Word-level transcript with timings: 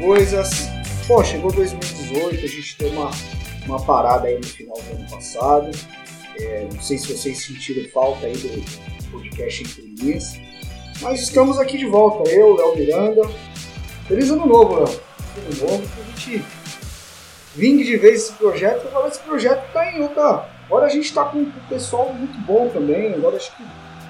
Coisas? 0.00 0.68
Bom, 1.06 1.22
chegou 1.22 1.52
2018, 1.52 2.44
a 2.44 2.48
gente 2.48 2.78
deu 2.78 2.88
uma, 2.90 3.10
uma 3.66 3.84
parada 3.84 4.28
aí 4.28 4.36
no 4.36 4.46
final 4.46 4.76
do 4.76 4.96
ano 4.96 5.10
passado. 5.10 5.70
É, 6.38 6.66
não 6.72 6.80
sei 6.80 6.96
se 6.98 7.14
vocês 7.14 7.44
sentiram 7.44 7.88
falta 7.90 8.26
aí 8.26 8.32
do 8.32 9.10
podcast 9.10 9.62
Entre 9.62 9.82
Linhas. 9.82 10.40
Mas 11.02 11.20
estamos 11.20 11.58
aqui 11.58 11.76
de 11.76 11.86
volta, 11.86 12.30
eu, 12.30 12.56
Léo 12.56 12.76
Miranda. 12.76 13.30
Feliz 14.08 14.30
ano 14.30 14.46
novo, 14.46 14.76
Léo. 14.76 15.00
Ano 15.36 15.70
novo, 15.70 15.88
a 15.98 16.10
gente 16.10 16.42
vingue 17.54 17.84
de 17.84 17.96
vez 17.96 18.22
esse 18.22 18.32
projeto, 18.32 18.88
agora 18.88 19.08
esse 19.08 19.20
projeto 19.20 19.66
está 19.66 19.92
em 19.92 20.02
outra. 20.02 20.48
Agora 20.66 20.86
a 20.86 20.88
gente 20.88 21.06
está 21.06 21.24
com 21.24 21.38
um 21.38 21.52
pessoal 21.68 22.12
muito 22.14 22.38
bom 22.46 22.68
também, 22.68 23.12
agora 23.12 23.36
acho 23.36 23.54
que 23.54 23.62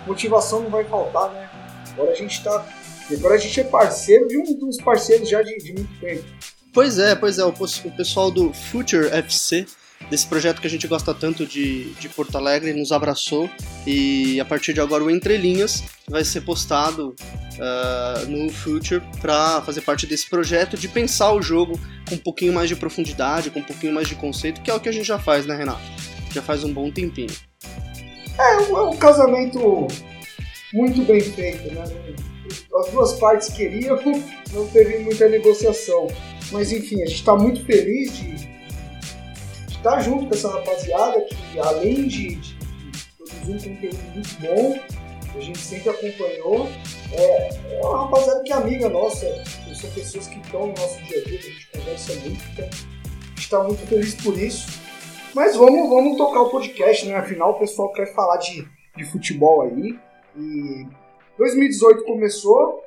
motivação 0.06 0.60
não 0.60 0.70
vai 0.70 0.84
faltar, 0.84 1.30
né? 1.30 1.49
Agora 1.92 2.12
a 2.12 2.14
gente 2.14 2.32
está 2.32 2.66
Agora 3.14 3.34
a 3.34 3.38
gente 3.38 3.60
é 3.60 3.64
parceiro 3.64 4.28
de 4.28 4.38
um 4.38 4.54
dos 4.54 4.76
parceiros 4.76 5.28
já 5.28 5.42
de, 5.42 5.56
de 5.58 5.72
muito 5.72 6.00
tempo. 6.00 6.24
Pois 6.72 6.98
é, 6.98 7.14
pois 7.14 7.38
é, 7.38 7.44
o, 7.44 7.48
o 7.48 7.90
pessoal 7.96 8.30
do 8.30 8.52
Future 8.52 9.08
FC, 9.08 9.66
desse 10.08 10.26
projeto 10.26 10.60
que 10.60 10.66
a 10.66 10.70
gente 10.70 10.86
gosta 10.86 11.12
tanto 11.12 11.44
de, 11.44 11.92
de 11.94 12.08
Porto 12.08 12.36
Alegre, 12.36 12.72
nos 12.72 12.92
abraçou 12.92 13.50
e 13.84 14.40
a 14.40 14.44
partir 14.44 14.72
de 14.72 14.80
agora 14.80 15.02
o 15.02 15.10
Entre 15.10 15.36
Linhas 15.36 15.82
vai 16.08 16.24
ser 16.24 16.42
postado 16.42 17.14
ah, 17.60 18.24
no 18.28 18.48
Future 18.50 19.02
para 19.20 19.60
fazer 19.62 19.80
parte 19.80 20.06
desse 20.06 20.30
projeto 20.30 20.76
de 20.76 20.86
pensar 20.86 21.32
o 21.32 21.42
jogo 21.42 21.78
com 22.08 22.14
um 22.14 22.18
pouquinho 22.18 22.52
mais 22.52 22.68
de 22.68 22.76
profundidade, 22.76 23.50
com 23.50 23.58
um 23.58 23.64
pouquinho 23.64 23.92
mais 23.92 24.06
de 24.06 24.14
conceito, 24.14 24.60
que 24.60 24.70
é 24.70 24.74
o 24.74 24.78
que 24.78 24.88
a 24.88 24.92
gente 24.92 25.06
já 25.06 25.18
faz, 25.18 25.44
né, 25.46 25.56
Renato? 25.56 25.82
Já 26.32 26.40
faz 26.40 26.62
um 26.62 26.72
bom 26.72 26.88
tempinho. 26.90 27.34
É 28.38 28.54
é 28.54 28.80
um 28.80 28.96
casamento 28.96 29.88
muito 30.72 31.02
bem 31.04 31.20
feito, 31.20 31.74
né? 31.74 31.82
As 32.76 32.90
duas 32.90 33.12
partes 33.14 33.48
queriam, 33.48 33.98
não 34.52 34.66
teve 34.68 34.98
muita 34.98 35.28
negociação. 35.28 36.08
Mas 36.52 36.72
enfim, 36.72 37.02
a 37.02 37.06
gente 37.06 37.18
está 37.18 37.36
muito 37.36 37.64
feliz 37.64 38.16
de, 38.16 38.50
estar 39.68 40.00
junto 40.00 40.26
com 40.26 40.34
essa 40.34 40.50
rapaziada 40.50 41.20
que 41.22 41.58
além 41.58 42.06
de, 42.06 42.34
de- 42.36 42.56
produzir 43.16 43.70
um 43.70 43.74
conteúdo 43.74 44.02
muito 44.14 44.40
bom, 44.40 44.80
a 45.34 45.40
gente 45.40 45.58
sempre 45.58 45.90
acompanhou, 45.90 46.68
é, 47.12 47.48
é 47.76 47.80
uma 47.82 48.04
rapaziada 48.04 48.42
que 48.42 48.52
é 48.52 48.56
amiga 48.56 48.88
nossa, 48.88 49.26
são 49.74 49.90
pessoas 49.90 50.26
que 50.26 50.38
estão 50.40 50.66
no 50.66 50.74
nosso 50.74 51.00
dia 51.04 51.18
a 51.20 51.24
dia, 51.24 51.38
a 51.38 51.42
gente 51.42 51.68
conversa 51.72 52.14
muito, 52.14 52.44
então 52.52 52.64
a 52.66 53.28
gente 53.30 53.38
está 53.38 53.62
muito 53.64 53.86
feliz 53.86 54.14
por 54.16 54.36
isso. 54.36 54.80
Mas 55.34 55.56
vamos, 55.56 55.88
vamos 55.88 56.18
tocar 56.18 56.42
o 56.42 56.50
podcast, 56.50 57.06
né? 57.06 57.14
Afinal, 57.14 57.52
o 57.52 57.58
pessoal 57.58 57.92
quer 57.92 58.12
falar 58.14 58.36
de, 58.38 58.66
de 58.96 59.04
futebol 59.04 59.62
aí. 59.62 59.98
E 60.36 60.86
2018 61.36 62.04
começou. 62.04 62.84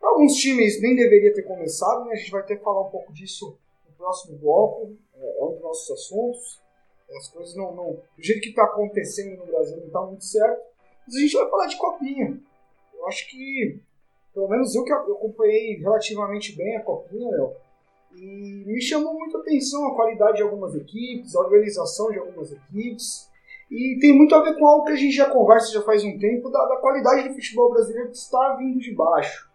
Alguns 0.00 0.34
times 0.34 0.80
nem 0.80 0.96
deveria 0.96 1.32
ter 1.32 1.42
começado, 1.42 2.04
né? 2.04 2.12
A 2.12 2.16
gente 2.16 2.30
vai 2.30 2.40
até 2.40 2.56
falar 2.56 2.82
um 2.82 2.90
pouco 2.90 3.12
disso 3.12 3.56
no 3.88 3.94
próximo 3.94 4.36
bloco. 4.38 4.96
É, 5.14 5.38
é 5.38 5.44
um 5.44 5.52
dos 5.52 5.62
nossos 5.62 5.90
assuntos. 5.90 6.60
As 7.16 7.28
coisas 7.28 7.54
não, 7.54 7.74
não. 7.74 7.92
Do 8.16 8.22
jeito 8.22 8.40
que 8.40 8.48
está 8.48 8.64
acontecendo 8.64 9.38
no 9.38 9.46
Brasil 9.46 9.76
não 9.76 9.86
está 9.86 10.00
muito 10.02 10.24
certo. 10.24 10.62
Mas 11.06 11.16
a 11.16 11.20
gente 11.20 11.36
vai 11.36 11.48
falar 11.48 11.66
de 11.66 11.76
copinha. 11.76 12.40
Eu 12.94 13.06
acho 13.06 13.28
que, 13.28 13.80
pelo 14.32 14.48
menos 14.48 14.74
eu 14.74 14.84
que 14.84 14.92
acompanhei 14.92 15.76
relativamente 15.76 16.56
bem 16.56 16.76
a 16.76 16.82
copinha, 16.82 17.30
Léo. 17.30 17.56
E 18.14 18.64
me 18.66 18.80
chamou 18.80 19.14
muito 19.14 19.38
atenção 19.38 19.86
a 19.86 19.94
qualidade 19.94 20.36
de 20.36 20.42
algumas 20.42 20.74
equipes, 20.74 21.34
a 21.34 21.40
organização 21.40 22.10
de 22.10 22.18
algumas 22.18 22.52
equipes. 22.52 23.30
E 23.72 23.98
tem 23.98 24.14
muito 24.14 24.34
a 24.34 24.42
ver 24.42 24.58
com 24.58 24.66
algo 24.66 24.84
que 24.84 24.92
a 24.92 24.96
gente 24.96 25.16
já 25.16 25.30
conversa 25.30 25.72
já 25.72 25.80
faz 25.80 26.04
um 26.04 26.18
tempo, 26.18 26.50
da, 26.50 26.62
da 26.66 26.76
qualidade 26.76 27.26
do 27.26 27.34
futebol 27.34 27.70
brasileiro 27.70 28.10
que 28.10 28.18
está 28.18 28.54
vindo 28.56 28.78
de 28.78 28.94
baixo. 28.94 29.50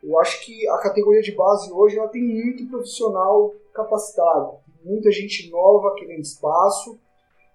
Eu 0.00 0.16
acho 0.20 0.46
que 0.46 0.68
a 0.68 0.78
categoria 0.78 1.20
de 1.20 1.32
base 1.32 1.72
hoje 1.72 1.98
ela 1.98 2.06
tem 2.06 2.22
muito 2.22 2.68
profissional 2.68 3.52
capacitado, 3.74 4.58
muita 4.84 5.10
gente 5.10 5.50
nova 5.50 5.92
querendo 5.96 6.20
espaço, 6.20 7.00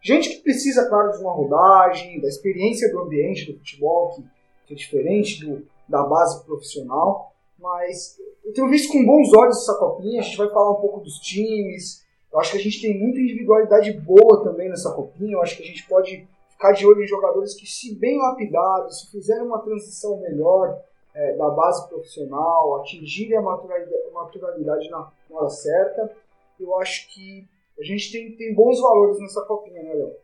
gente 0.02 0.30
que 0.30 0.44
precisa, 0.44 0.90
claro, 0.90 1.14
de 1.14 1.20
uma 1.20 1.32
rodagem, 1.32 2.20
da 2.20 2.28
experiência 2.28 2.92
do 2.92 3.00
ambiente 3.00 3.50
do 3.50 3.58
futebol, 3.60 4.10
que, 4.10 4.24
que 4.68 4.74
é 4.74 4.76
diferente 4.76 5.46
do, 5.46 5.66
da 5.88 6.04
base 6.04 6.44
profissional, 6.44 7.34
mas 7.58 8.18
eu 8.44 8.52
tenho 8.52 8.68
visto 8.68 8.92
com 8.92 9.06
bons 9.06 9.34
olhos 9.34 9.58
essa 9.58 9.76
copinha, 9.76 10.20
a 10.20 10.24
gente 10.24 10.36
vai 10.36 10.50
falar 10.50 10.72
um 10.72 10.82
pouco 10.82 11.00
dos 11.00 11.18
times, 11.20 12.03
eu 12.34 12.40
acho 12.40 12.52
que 12.52 12.58
a 12.58 12.62
gente 12.62 12.82
tem 12.82 13.00
muita 13.00 13.20
individualidade 13.20 13.94
boa 13.94 14.44
também 14.44 14.68
nessa 14.68 14.92
copinha. 14.92 15.34
Eu 15.34 15.42
acho 15.42 15.56
que 15.56 15.62
a 15.62 15.66
gente 15.68 15.88
pode 15.88 16.28
ficar 16.50 16.72
de 16.72 16.84
olho 16.84 17.04
em 17.04 17.08
jogadores 17.08 17.54
que, 17.54 17.68
se 17.68 17.94
bem 17.94 18.18
lapidados, 18.18 19.02
se 19.02 19.12
fizerem 19.12 19.44
uma 19.44 19.60
transição 19.60 20.20
melhor 20.20 20.82
é, 21.14 21.38
da 21.38 21.50
base 21.52 21.88
profissional, 21.88 22.82
atingirem 22.82 23.38
a 23.38 23.42
maturalidade 23.42 24.90
na, 24.90 25.12
hora 25.30 25.50
certa, 25.50 26.12
eu 26.60 26.76
acho 26.80 27.08
que 27.14 27.48
a 27.80 27.84
gente 27.84 28.12
tem, 28.12 28.36
tem 28.36 28.56
bons 28.56 28.82
valores 28.82 29.20
nessa 29.20 29.42
copinha, 29.42 29.84
né, 29.84 29.94
Léo? 29.94 30.16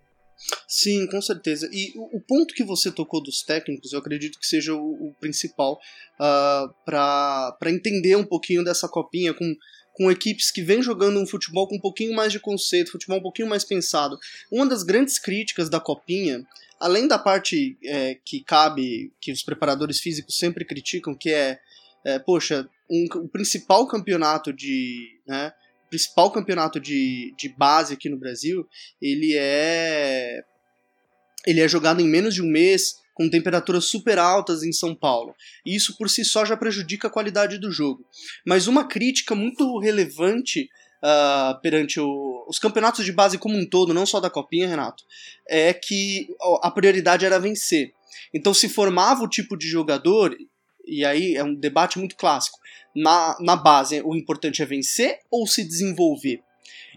Sim, 0.68 1.08
com 1.08 1.22
certeza. 1.22 1.70
E 1.72 1.92
o, 1.96 2.18
o 2.18 2.22
ponto 2.22 2.54
que 2.56 2.64
você 2.64 2.92
tocou 2.92 3.22
dos 3.22 3.44
técnicos, 3.44 3.92
eu 3.92 4.00
acredito 4.00 4.40
que 4.40 4.48
seja 4.48 4.74
o, 4.74 5.10
o 5.10 5.14
principal 5.20 5.74
uh, 5.74 6.74
para 6.86 7.70
entender 7.70 8.16
um 8.16 8.26
pouquinho 8.26 8.64
dessa 8.64 8.88
copinha 8.88 9.34
com, 9.34 9.46
com 9.94 10.10
equipes 10.10 10.52
que 10.52 10.62
vêm 10.62 10.82
jogando 10.82 11.20
um 11.20 11.28
futebol 11.28 11.68
com 11.68 11.76
um 11.76 11.82
pouquinho 11.82 12.14
mais 12.14 12.32
de 12.32 12.40
conceito, 12.40 12.92
futebol 12.92 13.20
um 13.20 13.24
pouquinho 13.24 13.48
mais 13.48 13.64
pensado. 13.64 14.18
Uma 14.52 14.66
das 14.66 14.84
grandes 14.84 15.20
críticas 15.20 15.70
da 15.70 15.80
copinha, 15.80 16.46
além 16.80 17.08
da 17.08 17.20
parte 17.20 17.78
é, 17.84 18.18
que 18.24 18.42
cabe, 18.42 19.12
que 19.20 19.32
os 19.32 19.44
preparadores 19.44 20.00
físicos 20.00 20.38
sempre 20.38 20.66
criticam, 20.66 21.16
que 21.16 21.30
é, 21.32 21.60
é 22.06 22.20
poxa, 22.20 22.68
um, 22.90 23.06
o 23.16 23.28
principal 23.28 23.88
campeonato 23.88 24.54
de. 24.54 25.20
Né, 25.28 25.54
principal 25.90 26.32
campeonato 26.32 26.80
de, 26.80 27.34
de 27.36 27.50
base 27.50 27.96
aqui 27.96 28.10
no 28.10 28.18
Brasil, 28.18 28.68
ele 29.02 29.36
é 29.36 30.44
ele 31.46 31.62
é 31.62 31.68
jogado 31.68 32.02
em 32.02 32.08
menos 32.08 32.36
de 32.36 32.42
um 32.42 32.48
mês, 32.48 32.98
com 33.20 33.30
temperaturas 33.30 33.84
super 33.84 34.18
altas 34.18 34.64
em 34.64 34.72
São 34.72 34.96
Paulo. 34.96 35.36
E 35.66 35.76
isso 35.76 35.98
por 35.98 36.10
si 36.10 36.24
só 36.24 36.46
já 36.46 36.56
prejudica 36.56 37.10
a 37.10 37.12
qualidade 37.12 37.58
do 37.58 37.70
jogo. 37.70 38.06
Mas 38.48 38.66
uma 38.66 38.88
crítica 38.88 39.36
muito 39.36 39.78
relevante 39.78 40.70
uh, 41.04 41.62
perante 41.62 42.00
o, 42.00 42.46
os 42.48 42.58
campeonatos 42.58 43.04
de 43.04 43.12
base 43.12 43.38
como 43.38 43.58
um 43.58 43.68
todo, 43.68 43.94
não 43.94 44.06
só 44.06 44.22
da 44.22 44.30
Copinha, 44.30 44.70
Renato, 44.70 45.04
é 45.50 45.74
que 45.74 46.30
a 46.64 46.72
prioridade 46.72 47.26
era 47.26 47.38
vencer. 47.38 47.92
Então 48.34 48.54
se 48.54 48.70
formava 48.70 49.22
o 49.22 49.30
tipo 49.30 49.58
de 49.58 49.68
jogador, 49.68 50.34
e 50.88 51.04
aí 51.04 51.36
é 51.36 51.44
um 51.44 51.54
debate 51.54 52.00
muito 52.00 52.16
clássico, 52.16 52.58
na, 52.96 53.36
na 53.42 53.58
base 53.58 54.02
o 54.02 54.16
importante 54.16 54.62
é 54.62 54.66
vencer 54.66 55.20
ou 55.30 55.46
se 55.46 55.68
desenvolver? 55.68 56.42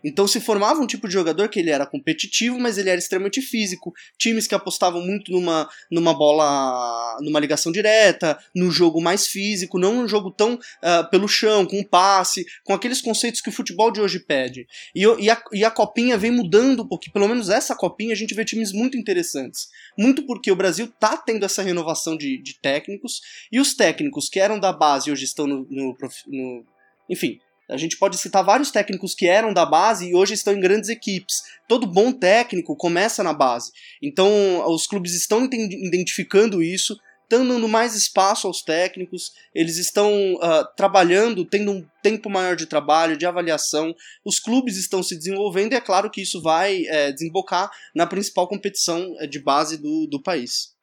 Então 0.05 0.27
se 0.27 0.41
formava 0.41 0.81
um 0.81 0.87
tipo 0.87 1.07
de 1.07 1.15
jogador 1.15 1.49
que 1.49 1.59
ele 1.59 1.71
era 1.71 1.87
competitivo, 1.87 2.59
mas 2.59 2.79
ele 2.79 2.91
era 2.91 2.99
extremamente 2.99 3.41
físico. 3.41 3.93
Times 4.19 4.47
que 4.47 4.55
apostavam 4.55 5.05
muito 5.05 5.33
numa, 5.33 5.69
numa 5.91 6.15
bola, 6.15 7.19
numa 7.21 7.41
ligação 7.41 7.73
direta, 7.73 8.39
num 8.55 8.71
jogo 8.71 9.01
mais 9.01 9.27
físico, 9.27 9.79
não 9.79 10.05
um 10.05 10.09
jogo 10.09 10.31
tão 10.31 10.55
uh, 10.55 11.11
pelo 11.11 11.29
chão, 11.29 11.67
com 11.67 11.83
passe, 11.83 12.45
com 12.65 12.73
aqueles 12.73 13.01
conceitos 13.01 13.41
que 13.41 13.49
o 13.49 13.53
futebol 13.53 13.91
de 13.91 14.01
hoje 14.01 14.21
pede. 14.21 14.67
E, 14.95 15.03
e, 15.03 15.31
a, 15.31 15.43
e 15.53 15.65
a 15.65 15.71
copinha 15.71 16.17
vem 16.17 16.31
mudando 16.31 16.87
pouquinho, 16.93 17.13
pelo 17.13 17.29
menos 17.29 17.49
essa 17.49 17.75
copinha 17.75 18.13
a 18.13 18.17
gente 18.17 18.35
vê 18.35 18.45
times 18.45 18.73
muito 18.73 18.99
interessantes. 18.99 19.69
Muito 19.97 20.27
porque 20.27 20.51
o 20.51 20.57
Brasil 20.57 20.93
tá 21.01 21.17
tendo 21.17 21.45
essa 21.45 21.63
renovação 21.63 22.17
de, 22.17 22.39
de 22.39 22.61
técnicos, 22.61 23.21
e 23.51 23.59
os 23.59 23.75
técnicos 23.75 24.29
que 24.29 24.39
eram 24.39 24.61
da 24.61 24.73
base 24.73 25.09
e 25.09 25.13
hoje 25.13 25.25
estão 25.25 25.47
no, 25.47 25.67
no, 25.71 25.97
no 26.27 26.65
enfim, 27.09 27.39
a 27.73 27.77
gente 27.77 27.97
pode 27.97 28.19
citar 28.19 28.45
vários 28.45 28.71
técnicos 28.71 29.15
que 29.15 29.27
eram 29.27 29.53
da 29.53 29.65
base 29.65 30.09
e 30.09 30.15
hoje 30.15 30.35
estão 30.35 30.53
em 30.53 30.61
grandes 30.61 30.91
equipes. 30.91 31.43
Todo 31.67 31.87
bom 31.87 32.13
técnico 32.13 32.77
começa 32.77 33.23
na 33.23 33.33
base. 33.33 33.73
Então, 34.03 34.29
os 34.69 34.87
clubes 34.87 35.15
estão 35.15 35.45
identificando 35.45 36.63
isso, 36.63 36.97
estão 37.23 37.47
dando 37.47 37.67
mais 37.67 37.95
espaço 37.95 38.47
aos 38.47 38.63
técnicos, 38.63 39.33
eles 39.55 39.79
estão 39.79 40.35
uh, 40.35 40.67
trabalhando, 40.77 41.47
tendo 41.47 41.73
um 41.73 41.87
tempo 42.03 42.29
maior 42.29 42.55
de 42.55 42.67
trabalho, 42.67 43.17
de 43.17 43.25
avaliação, 43.25 43.95
os 44.23 44.39
clubes 44.39 44.77
estão 44.77 45.03
se 45.03 45.17
desenvolvendo 45.17 45.73
e 45.73 45.77
é 45.77 45.81
claro 45.81 46.11
que 46.11 46.21
isso 46.21 46.43
vai 46.43 46.85
é, 46.87 47.11
desembocar 47.11 47.71
na 47.95 48.07
principal 48.07 48.47
competição 48.47 49.17
é, 49.19 49.27
de 49.27 49.39
base 49.39 49.79
do, 49.79 50.07
do 50.07 50.23
país. 50.23 50.75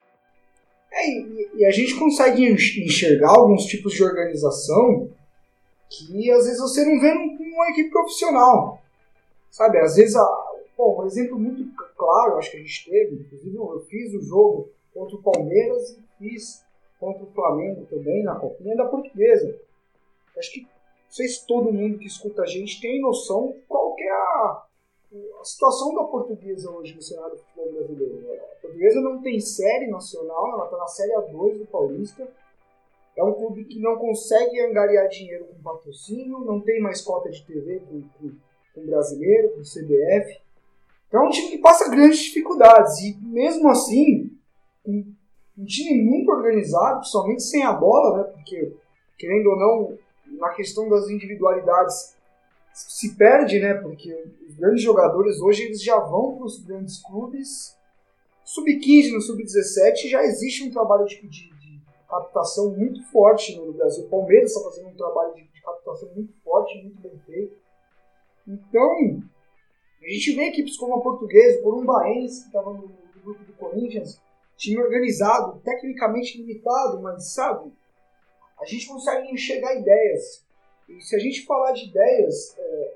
É, 0.92 1.08
e, 1.56 1.66
a 1.66 1.72
gente 1.72 1.94
consegue 1.96 2.52
enxergar 2.52 3.30
alguns 3.30 3.66
tipos 3.66 3.94
de 3.94 4.04
organização 4.04 5.12
que 5.90 6.32
às 6.32 6.46
vezes 6.46 6.60
você 6.60 6.86
não 6.86 7.00
vê 7.00 7.14
numa 7.14 7.70
equipe 7.70 7.90
profissional. 7.90 8.82
Sabe, 9.50 9.80
às 9.80 9.96
vezes, 9.96 10.16
a, 10.16 10.52
bom, 10.78 11.02
um 11.02 11.06
exemplo 11.06 11.38
muito 11.40 11.66
claro, 11.98 12.38
acho 12.38 12.52
que 12.52 12.58
a 12.58 12.62
gente 12.62 12.90
teve, 12.90 13.16
inclusive 13.16 13.56
eu 13.56 13.86
fiz 13.90 14.14
o 14.14 14.22
jogo 14.22 14.70
contra 14.94 15.16
o 15.16 15.24
Palmeiras 15.24 15.92
e 15.92 16.04
fiz 16.20 16.64
contra 17.00 17.24
o 17.24 17.32
Flamengo 17.32 17.86
também 17.90 18.24
na 18.24 18.36
Copinha 18.36 18.76
da 18.76 18.86
Portuguesa. 18.86 19.60
Acho 20.38 20.52
que 20.52 20.62
não 20.62 21.16
sei 21.16 21.28
se 21.28 21.48
todo 21.48 21.74
mundo 21.74 21.98
que 21.98 22.06
escuta 22.06 22.44
a 22.44 22.46
gente 22.46 22.80
tem 22.80 23.02
noção 23.02 23.48
de 23.48 23.60
qual 23.68 23.96
é 23.98 24.10
a, 24.10 24.64
a 25.42 25.44
situação 25.44 25.96
da 25.96 26.04
portuguesa 26.04 26.70
hoje 26.70 26.94
no 26.94 27.02
cenário 27.02 27.32
do 27.32 27.40
futebol 27.40 27.74
brasileiro. 27.74 28.28
A 28.30 28.62
portuguesa 28.62 29.02
não 29.02 29.22
tem 29.22 29.40
série 29.40 29.88
nacional, 29.88 30.52
ela 30.54 30.66
está 30.66 30.78
na 30.78 30.88
série 30.88 31.14
A2 31.14 31.58
do 31.58 31.66
Paulista. 31.66 32.32
É 33.20 33.24
um 33.24 33.34
clube 33.34 33.66
que 33.66 33.80
não 33.80 33.98
consegue 33.98 34.62
angariar 34.62 35.10
dinheiro 35.10 35.44
com 35.44 35.62
patrocínio, 35.62 36.40
não 36.40 36.62
tem 36.62 36.80
mais 36.80 37.02
cota 37.02 37.30
de 37.30 37.46
TV 37.46 37.82
com, 37.82 38.02
com, 38.02 38.32
com 38.74 38.86
brasileiro, 38.86 39.50
com 39.50 39.62
CBF. 39.62 40.40
Então 41.10 41.26
é 41.26 41.28
um 41.28 41.30
time 41.30 41.50
que 41.50 41.58
passa 41.58 41.90
grandes 41.90 42.20
dificuldades. 42.20 42.98
E 43.00 43.18
mesmo 43.22 43.68
assim, 43.70 44.32
um, 44.86 45.14
um 45.58 45.66
time 45.66 46.02
muito 46.02 46.32
organizado, 46.32 47.00
principalmente 47.00 47.44
sem 47.44 47.62
a 47.62 47.74
bola, 47.74 48.20
né? 48.20 48.24
Porque, 48.32 48.72
querendo 49.18 49.48
ou 49.48 49.60
não, 49.60 49.98
na 50.38 50.50
questão 50.54 50.88
das 50.88 51.10
individualidades 51.10 52.16
se 52.74 53.16
perde, 53.16 53.60
né? 53.60 53.74
Porque 53.74 54.14
os 54.48 54.56
grandes 54.56 54.82
jogadores 54.82 55.42
hoje 55.42 55.64
eles 55.64 55.84
já 55.84 56.00
vão 56.00 56.38
para 56.38 56.46
os 56.46 56.64
grandes 56.64 57.02
clubes. 57.02 57.76
Sub-15 58.46 59.12
no 59.12 59.22
sub-17 59.22 60.10
já 60.10 60.24
existe 60.24 60.64
um 60.64 60.72
trabalho 60.72 61.06
de, 61.06 61.22
de, 61.28 61.50
captação 62.10 62.72
muito 62.72 63.04
forte 63.12 63.56
no 63.56 63.72
Brasil. 63.72 64.06
O 64.06 64.10
Palmeiras 64.10 64.52
está 64.52 64.68
fazendo 64.68 64.90
um 64.90 64.96
trabalho 64.96 65.34
de, 65.36 65.44
de 65.44 65.62
captação 65.62 66.10
muito 66.16 66.34
forte, 66.44 66.82
muito 66.82 67.00
bem 67.02 67.18
feito. 67.20 67.56
Então, 68.48 69.22
a 70.02 70.10
gente 70.10 70.36
vê 70.36 70.46
equipes 70.46 70.76
como 70.76 70.96
a 70.96 71.02
Portuguesa, 71.02 71.60
o 71.60 71.64
Corumbaense, 71.64 72.42
que 72.42 72.48
estava 72.48 72.74
no, 72.74 72.88
no 72.88 73.22
grupo 73.24 73.44
do 73.44 73.54
Corinthians, 73.54 74.20
time 74.58 74.82
organizado, 74.82 75.62
tecnicamente 75.64 76.38
limitado, 76.38 77.00
mas 77.00 77.32
sabe, 77.34 77.72
a 78.60 78.66
gente 78.66 78.88
consegue 78.88 79.32
enxergar 79.32 79.76
ideias. 79.76 80.44
E 80.90 81.00
se 81.02 81.16
a 81.16 81.20
gente 81.20 81.46
falar 81.46 81.72
de 81.74 81.86
ideias, 81.90 82.58
é, 82.58 82.94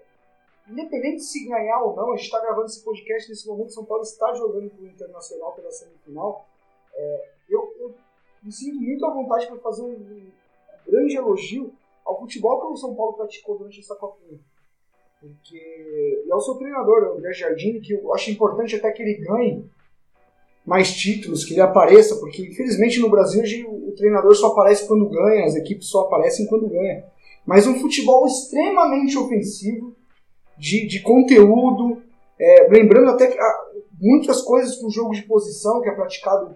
independente 0.70 1.18
de 1.18 1.24
se 1.26 1.48
ganhar 1.48 1.84
ou 1.84 1.96
não, 1.96 2.12
a 2.12 2.16
gente 2.16 2.26
está 2.26 2.42
gravando 2.42 2.66
esse 2.66 2.84
podcast 2.84 3.30
nesse 3.30 3.48
momento, 3.48 3.74
São 3.74 3.86
Paulo 3.86 4.04
está 4.04 4.34
jogando 4.34 4.72
com 4.72 4.84
o 4.84 4.88
Internacional 4.88 5.54
pela 5.54 5.72
semifinal. 5.72 6.48
É, 8.44 8.46
me 8.46 8.52
sinto 8.52 8.80
muito 8.80 9.06
à 9.06 9.14
vontade 9.14 9.48
para 9.48 9.58
fazer 9.58 9.84
um, 9.84 10.28
grande 10.88 11.16
elogio 11.16 11.72
ao 12.06 12.20
futebol 12.20 12.60
que 12.60 12.68
o 12.68 12.78
São 12.78 12.94
Paulo 12.94 13.14
praticou 13.14 13.58
durante 13.58 13.80
essa 13.80 13.96
Copinha. 13.96 14.40
Porque, 15.20 16.24
e 16.26 16.32
ao 16.32 16.42
seu 16.42 16.56
treinador, 16.56 17.04
o 17.04 17.18
André 17.18 17.32
Jardim, 17.32 17.80
que 17.80 17.94
eu 17.94 18.14
acho 18.14 18.30
importante 18.30 18.76
até 18.76 18.92
que 18.92 19.02
ele 19.02 19.24
ganhe 19.26 19.70
mais 20.66 20.94
títulos, 20.94 21.46
que 21.46 21.54
ele 21.54 21.62
apareça, 21.62 22.18
porque 22.18 22.42
infelizmente 22.42 23.00
no 23.00 23.10
Brasil 23.10 23.44
o 23.70 23.94
treinador 23.96 24.36
só 24.36 24.48
aparece 24.48 24.88
quando 24.88 25.10
ganha, 25.10 25.46
as 25.46 25.56
equipes 25.56 25.88
só 25.88 26.02
aparecem 26.02 26.46
quando 26.48 26.70
ganha. 26.70 27.06
Mas 27.46 27.68
um 27.68 27.80
futebol 27.80 28.26
extremamente 28.26 29.18
ofensivo, 29.18 29.96
de, 30.58 30.88
de 30.88 31.02
conteúdo, 31.02 32.02
é, 32.40 32.68
lembrando 32.70 33.12
até 33.12 33.28
que 33.28 33.38
ah, 33.38 33.66
muitas 34.00 34.42
coisas 34.42 34.78
com 34.78 34.88
o 34.88 34.92
jogo 34.92 35.14
de 35.14 35.24
posição 35.24 35.82
que 35.82 35.90
é 35.90 35.94
praticado 35.94 36.56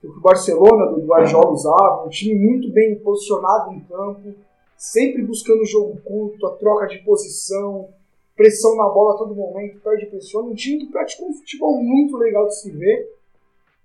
que 0.00 0.06
o 0.06 0.20
Barcelona 0.20 0.92
do 0.92 1.04
Guardiola 1.06 1.50
usava, 1.50 2.06
um 2.06 2.08
time 2.08 2.34
muito 2.38 2.70
bem 2.72 2.98
posicionado 3.00 3.72
em 3.72 3.80
campo, 3.80 4.34
sempre 4.76 5.22
buscando 5.22 5.62
o 5.62 5.66
jogo 5.66 6.00
curto, 6.02 6.46
a 6.46 6.56
troca 6.56 6.86
de 6.86 6.98
posição, 6.98 7.88
pressão 8.36 8.76
na 8.76 8.88
bola 8.88 9.14
a 9.14 9.18
todo 9.18 9.34
momento, 9.34 9.80
perde 9.80 10.06
pressão, 10.06 10.46
um 10.46 10.54
time 10.54 10.86
que 10.86 10.92
praticou 10.92 11.28
um 11.28 11.34
futebol 11.34 11.82
muito 11.82 12.16
legal 12.16 12.46
de 12.46 12.60
se 12.60 12.70
ver 12.70 13.18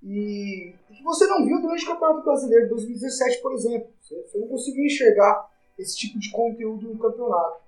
e 0.03 0.75
que 0.95 1.03
você 1.03 1.25
não 1.25 1.45
viu 1.45 1.61
durante 1.61 1.83
o 1.85 1.87
Campeonato 1.87 2.23
Brasileiro 2.23 2.65
de 2.65 2.69
2017, 2.71 3.41
por 3.41 3.53
exemplo. 3.53 3.87
Você 4.01 4.37
não 4.37 4.47
conseguiu 4.47 4.85
enxergar 4.85 5.49
esse 5.79 5.97
tipo 5.97 6.19
de 6.19 6.29
conteúdo 6.31 6.87
no 6.89 6.99
campeonato. 6.99 7.63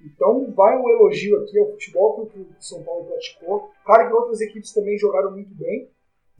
Então, 0.00 0.50
vai 0.52 0.78
um 0.78 0.88
elogio 0.88 1.42
aqui 1.42 1.58
ao 1.58 1.70
futebol 1.72 2.26
que 2.26 2.38
o 2.38 2.46
São 2.58 2.82
Paulo 2.82 3.04
praticou. 3.04 3.70
Claro 3.84 4.08
que 4.08 4.14
outras 4.14 4.40
equipes 4.40 4.72
também 4.72 4.96
jogaram 4.98 5.32
muito 5.32 5.54
bem, 5.54 5.88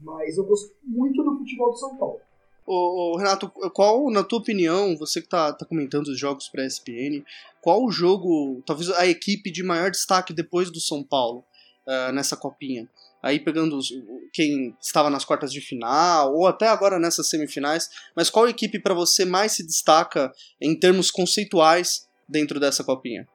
mas 0.03 0.37
eu 0.37 0.45
gostei 0.45 0.75
muito 0.83 1.23
do 1.23 1.37
futebol 1.37 1.71
do 1.71 1.77
São 1.77 1.97
Paulo. 1.97 2.19
Ô, 2.65 3.13
ô, 3.13 3.17
Renato, 3.17 3.49
qual, 3.73 4.09
na 4.09 4.23
tua 4.23 4.39
opinião, 4.39 4.95
você 4.97 5.19
que 5.19 5.27
está 5.27 5.51
tá 5.51 5.65
comentando 5.65 6.07
os 6.07 6.17
jogos 6.17 6.47
para 6.47 6.63
a 6.63 6.65
ESPN, 6.65 7.23
qual 7.61 7.83
o 7.83 7.91
jogo, 7.91 8.61
talvez 8.65 8.89
a 8.91 9.05
equipe 9.05 9.51
de 9.51 9.63
maior 9.63 9.91
destaque 9.91 10.33
depois 10.33 10.71
do 10.71 10.79
São 10.79 11.03
Paulo 11.03 11.43
uh, 11.87 12.11
nessa 12.13 12.37
copinha? 12.37 12.87
aí 13.23 13.39
pegando 13.39 13.77
os, 13.77 13.87
quem 14.33 14.75
estava 14.81 15.09
nas 15.09 15.23
quartas 15.23 15.51
de 15.53 15.61
final, 15.61 16.35
ou 16.35 16.45
até 16.45 16.67
agora 16.67 16.99
nessas 16.99 17.29
semifinais, 17.29 17.89
mas 18.13 18.29
qual 18.29 18.49
equipe 18.49 18.77
para 18.79 18.93
você 18.93 19.23
mais 19.23 19.53
se 19.53 19.65
destaca 19.65 20.29
em 20.59 20.77
termos 20.77 21.09
conceituais 21.09 22.05
dentro 22.27 22.59
dessa 22.59 22.83
copinha? 22.83 23.25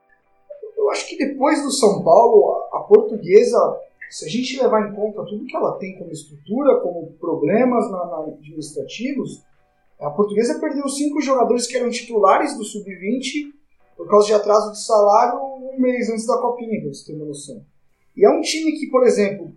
Eu 0.77 0.91
acho 0.91 1.07
que 1.07 1.17
depois 1.17 1.63
do 1.63 1.71
São 1.71 2.03
Paulo, 2.03 2.69
a 2.71 2.81
portuguesa, 2.81 3.57
se 4.09 4.25
a 4.25 4.29
gente 4.29 4.61
levar 4.61 4.89
em 4.89 4.95
conta 4.95 5.25
tudo 5.25 5.45
que 5.45 5.55
ela 5.55 5.77
tem 5.77 5.97
como 5.97 6.11
estrutura, 6.11 6.79
como 6.81 7.13
problemas 7.19 7.89
na, 7.91 8.05
na 8.05 8.19
administrativos, 8.19 9.43
a 9.99 10.09
portuguesa 10.09 10.59
perdeu 10.59 10.87
cinco 10.87 11.21
jogadores 11.21 11.67
que 11.67 11.77
eram 11.77 11.89
titulares 11.89 12.57
do 12.57 12.63
Sub-20 12.63 13.53
por 13.97 14.07
causa 14.07 14.27
de 14.27 14.33
atraso 14.33 14.71
de 14.71 14.81
salário 14.81 15.39
um 15.41 15.79
mês 15.79 16.09
antes 16.09 16.25
da 16.25 16.37
copinha, 16.37 16.79
para 16.81 16.93
você 16.93 17.05
ter 17.05 17.15
uma 17.17 17.25
noção. 17.25 17.63
E 18.15 18.25
é 18.25 18.29
um 18.29 18.41
time 18.41 18.73
que, 18.73 18.87
por 18.87 19.05
exemplo, 19.05 19.53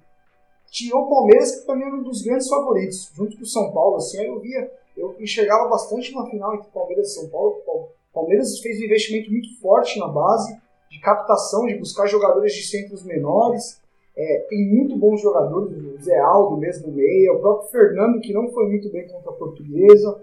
tirou 0.70 1.02
o 1.02 1.08
Palmeiras, 1.08 1.60
que 1.60 1.66
também 1.66 1.88
é 1.88 1.92
um 1.92 2.02
dos 2.02 2.22
grandes 2.22 2.48
favoritos, 2.48 3.10
junto 3.14 3.36
com 3.36 3.42
o 3.42 3.46
São 3.46 3.72
Paulo. 3.72 3.96
Assim, 3.96 4.22
eu 4.24 4.40
via, 4.40 4.70
eu 4.96 5.14
enxergava 5.20 5.68
bastante 5.68 6.12
uma 6.12 6.28
final 6.28 6.54
entre 6.54 6.70
Palmeiras 6.70 7.10
e 7.10 7.14
São 7.14 7.28
Paulo. 7.28 7.62
O 7.66 7.88
Palmeiras 8.12 8.58
fez 8.60 8.80
um 8.80 8.84
investimento 8.84 9.30
muito 9.30 9.60
forte 9.60 9.98
na 9.98 10.08
base, 10.08 10.56
de 10.90 11.00
captação, 11.00 11.66
de 11.66 11.78
buscar 11.78 12.06
jogadores 12.06 12.54
de 12.54 12.66
centros 12.66 13.02
menores. 13.02 13.80
É, 14.16 14.46
tem 14.48 14.68
muito 14.68 14.96
bons 14.96 15.20
jogadores, 15.20 15.76
o 15.76 16.02
Zé 16.02 16.18
Aldo 16.18 16.56
mesmo 16.58 16.92
meia, 16.92 17.32
o 17.32 17.40
próprio 17.40 17.70
Fernando, 17.70 18.20
que 18.20 18.32
não 18.32 18.50
foi 18.50 18.68
muito 18.68 18.90
bem 18.90 19.08
contra 19.08 19.30
a 19.30 19.34
portuguesa, 19.34 20.22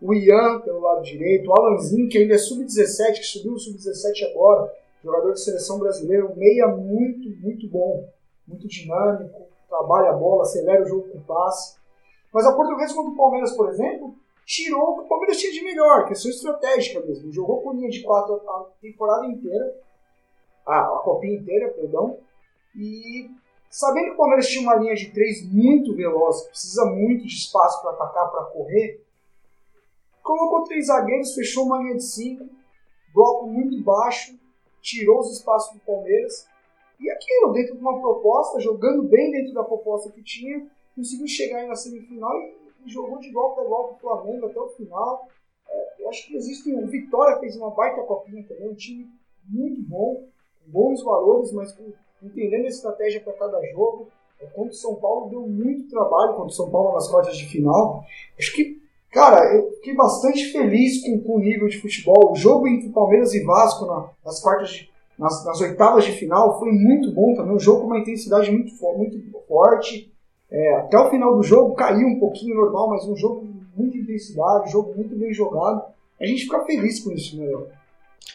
o 0.00 0.12
Ian 0.12 0.60
pelo 0.60 0.80
lado 0.80 1.02
direito, 1.02 1.48
o 1.48 1.52
Alanzinho, 1.52 2.08
que 2.08 2.18
ainda 2.18 2.34
é 2.34 2.38
sub-17, 2.38 3.14
que 3.14 3.24
subiu 3.24 3.52
o 3.52 3.58
sub-17 3.58 4.30
agora, 4.30 4.72
jogador 5.02 5.32
de 5.32 5.40
seleção 5.40 5.78
brasileira, 5.78 6.26
um 6.26 6.34
meia 6.34 6.66
muito, 6.68 7.30
muito 7.40 7.68
bom, 7.68 8.08
muito 8.46 8.66
dinâmico 8.66 9.48
trabalha 9.68 10.10
a 10.10 10.14
bola, 10.14 10.42
acelera 10.42 10.82
o 10.82 10.88
jogo 10.88 11.08
com 11.10 11.20
passe. 11.20 11.78
Mas 12.32 12.46
a 12.46 12.54
Portuguesa 12.54 12.94
contra 12.94 13.12
o 13.12 13.16
Palmeiras, 13.16 13.54
por 13.54 13.68
exemplo, 13.68 14.14
tirou 14.44 14.90
o 14.90 14.94
que 14.96 15.04
o 15.04 15.08
Palmeiras 15.08 15.38
tinha 15.38 15.52
de 15.52 15.62
melhor, 15.62 16.06
questão 16.06 16.30
estratégica 16.30 17.00
mesmo. 17.06 17.32
Jogou 17.32 17.62
com 17.62 17.72
linha 17.72 17.90
de 17.90 18.02
quatro 18.02 18.34
a 18.34 18.66
temporada 18.80 19.26
inteira, 19.26 19.76
a, 20.66 20.80
a 20.80 20.98
copinha 21.04 21.38
inteira, 21.38 21.68
perdão, 21.68 22.18
e 22.78 23.30
sabendo 23.68 24.06
que 24.06 24.12
o 24.12 24.16
Palmeiras 24.16 24.48
tinha 24.48 24.62
uma 24.62 24.76
linha 24.76 24.94
de 24.94 25.10
três 25.10 25.44
muito 25.52 25.94
veloz, 25.94 26.42
precisa 26.42 26.84
muito 26.86 27.26
de 27.26 27.34
espaço 27.34 27.82
para 27.82 27.90
atacar, 27.90 28.30
para 28.30 28.44
correr, 28.44 29.04
colocou 30.22 30.62
três 30.64 30.86
zagueiros, 30.86 31.34
fechou 31.34 31.66
uma 31.66 31.78
linha 31.78 31.96
de 31.96 32.04
cinco, 32.04 32.48
bloco 33.12 33.48
muito 33.48 33.82
baixo, 33.82 34.38
tirou 34.80 35.18
os 35.18 35.32
espaços 35.32 35.74
do 35.74 35.80
Palmeiras 35.80 36.46
e 37.00 37.10
aquilo, 37.10 37.52
dentro 37.52 37.74
de 37.74 37.80
uma 37.80 38.00
proposta, 38.00 38.60
jogando 38.60 39.02
bem 39.02 39.30
dentro 39.32 39.52
da 39.54 39.64
proposta 39.64 40.10
que 40.10 40.22
tinha, 40.22 40.66
conseguiu 40.94 41.26
chegar 41.26 41.66
na 41.66 41.74
semifinal 41.74 42.36
e, 42.40 42.58
jogou 42.86 43.18
de 43.18 43.28
igual 43.28 43.54
para 43.54 43.64
igual 43.64 43.88
com 43.88 43.94
o 43.94 43.98
Flamengo 43.98 44.46
até 44.46 44.58
o 44.58 44.68
final. 44.68 45.28
É, 45.68 46.02
eu 46.02 46.08
acho 46.08 46.26
que 46.26 46.36
existe 46.36 46.72
um. 46.72 46.86
Vitória 46.86 47.38
fez 47.38 47.54
uma 47.56 47.70
baita 47.70 48.02
copinha 48.02 48.42
também, 48.48 48.70
um 48.70 48.74
time 48.74 49.06
muito 49.44 49.82
bom, 49.82 50.26
com 50.64 50.70
bons 50.70 51.02
valores, 51.02 51.52
mas 51.52 51.72
com, 51.72 51.92
entendendo 52.22 52.64
a 52.64 52.68
estratégia 52.68 53.20
para 53.20 53.32
cada 53.34 53.60
jogo. 53.72 54.08
É, 54.40 54.46
contra 54.46 54.70
o 54.70 54.76
São 54.76 54.94
Paulo 54.94 55.28
deu 55.30 55.40
muito 55.46 55.90
trabalho 55.90 56.34
contra 56.34 56.46
o 56.46 56.56
São 56.56 56.70
Paulo 56.70 56.94
nas 56.94 57.08
quartas 57.08 57.36
de 57.36 57.46
final. 57.46 58.04
Acho 58.38 58.54
que, 58.54 58.80
cara, 59.10 59.54
eu 59.56 59.72
fiquei 59.72 59.94
bastante 59.94 60.52
feliz 60.52 61.02
com, 61.04 61.20
com 61.20 61.36
o 61.36 61.40
nível 61.40 61.68
de 61.68 61.80
futebol. 61.80 62.32
O 62.32 62.36
jogo 62.36 62.68
entre 62.68 62.88
Palmeiras 62.90 63.34
e 63.34 63.42
Vasco 63.42 63.86
na, 63.86 64.10
nas 64.24 64.40
quartas 64.40 64.70
de 64.70 64.88
nas, 65.18 65.44
nas, 65.44 65.60
oitavas 65.60 66.04
de 66.04 66.12
final 66.12 66.58
foi 66.60 66.70
muito 66.70 67.12
bom 67.12 67.34
também. 67.34 67.54
Um 67.54 67.58
jogo 67.58 67.80
com 67.80 67.86
uma 67.88 67.98
intensidade 67.98 68.50
muito, 68.50 68.72
muito 68.96 69.38
forte. 69.48 70.12
É, 70.50 70.76
até 70.76 70.96
o 70.96 71.10
final 71.10 71.36
do 71.36 71.42
jogo 71.42 71.74
caiu 71.74 72.06
um 72.06 72.20
pouquinho 72.20 72.54
normal, 72.54 72.88
mas 72.90 73.04
um 73.06 73.16
jogo 73.16 73.46
muita 73.76 73.98
intensidade, 73.98 74.70
jogo 74.70 74.94
muito 74.94 75.16
bem 75.16 75.32
jogado. 75.32 75.82
A 76.20 76.26
gente 76.26 76.44
fica 76.44 76.64
feliz 76.64 77.00
com 77.00 77.10
isso, 77.12 77.36
né, 77.36 77.46
Léo? 77.46 77.66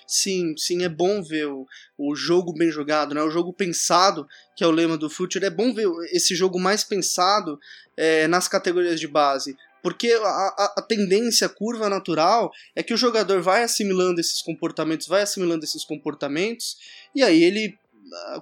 Sim, 0.08 0.56
sim, 0.58 0.84
é 0.84 0.90
bom 0.90 1.24
ver 1.24 1.48
o, 1.48 1.66
o 1.98 2.16
jogo 2.16 2.54
bem 2.54 2.70
jogado, 2.70 3.16
né? 3.16 3.22
O 3.24 3.32
jogo 3.32 3.54
pensado, 3.54 4.28
que 4.56 4.63
é 4.63 4.68
o 4.68 4.72
lema 4.72 4.98
do 4.98 5.10
Future, 5.10 5.46
é 5.46 5.50
bom 5.50 5.74
ver 5.74 5.88
esse 6.12 6.36
jogo 6.36 6.60
mais 6.60 6.84
pensado 6.84 7.60
é, 7.98 8.28
nas 8.28 8.48
categorias 8.48 9.00
de 9.00 9.08
base. 9.08 9.56
Porque 9.82 10.12
a, 10.13 10.28
a, 10.28 10.74
a, 10.78 10.82
tendência, 10.82 11.48
a 11.48 11.50
curva 11.50 11.90
natural, 11.90 12.52
é 12.75 12.82
que 12.82 12.94
o 12.94 12.98
jogador 12.98 13.42
vai 13.42 13.63
assimilando 13.63 14.22
esses 14.22 14.42
comportamentos, 14.42 15.08
vai 15.08 15.22
assimilando 15.22 15.66
esses 15.66 15.84
comportamentos, 15.84 16.78
e 17.13 17.22
aí 17.22 17.44
ele, 17.44 17.78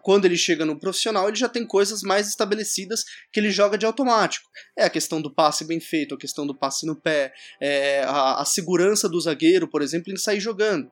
quando 0.03 0.25
ele 0.25 0.37
chega 0.37 0.65
no 0.65 0.79
profissional, 0.79 1.27
ele 1.27 1.37
já 1.37 1.49
tem 1.49 1.65
coisas 1.65 2.03
mais 2.03 2.27
estabelecidas 2.27 3.03
que 3.31 3.39
ele 3.39 3.49
joga 3.49 3.75
de 3.75 3.87
automático. 3.87 4.47
É 4.77 4.83
a 4.83 4.89
questão 4.89 5.19
do 5.19 5.33
passe 5.33 5.65
bem 5.65 5.79
feito, 5.79 6.13
a 6.13 6.17
questão 6.17 6.45
do 6.45 6.53
passe 6.53 6.85
no 6.85 6.95
pé, 6.95 7.33
é 7.59 8.03
a, 8.03 8.41
a 8.41 8.45
segurança 8.45 9.09
do 9.09 9.19
zagueiro, 9.19 9.67
por 9.67 9.81
exemplo, 9.81 10.13
em 10.13 10.17
sair 10.17 10.39
jogando. 10.39 10.91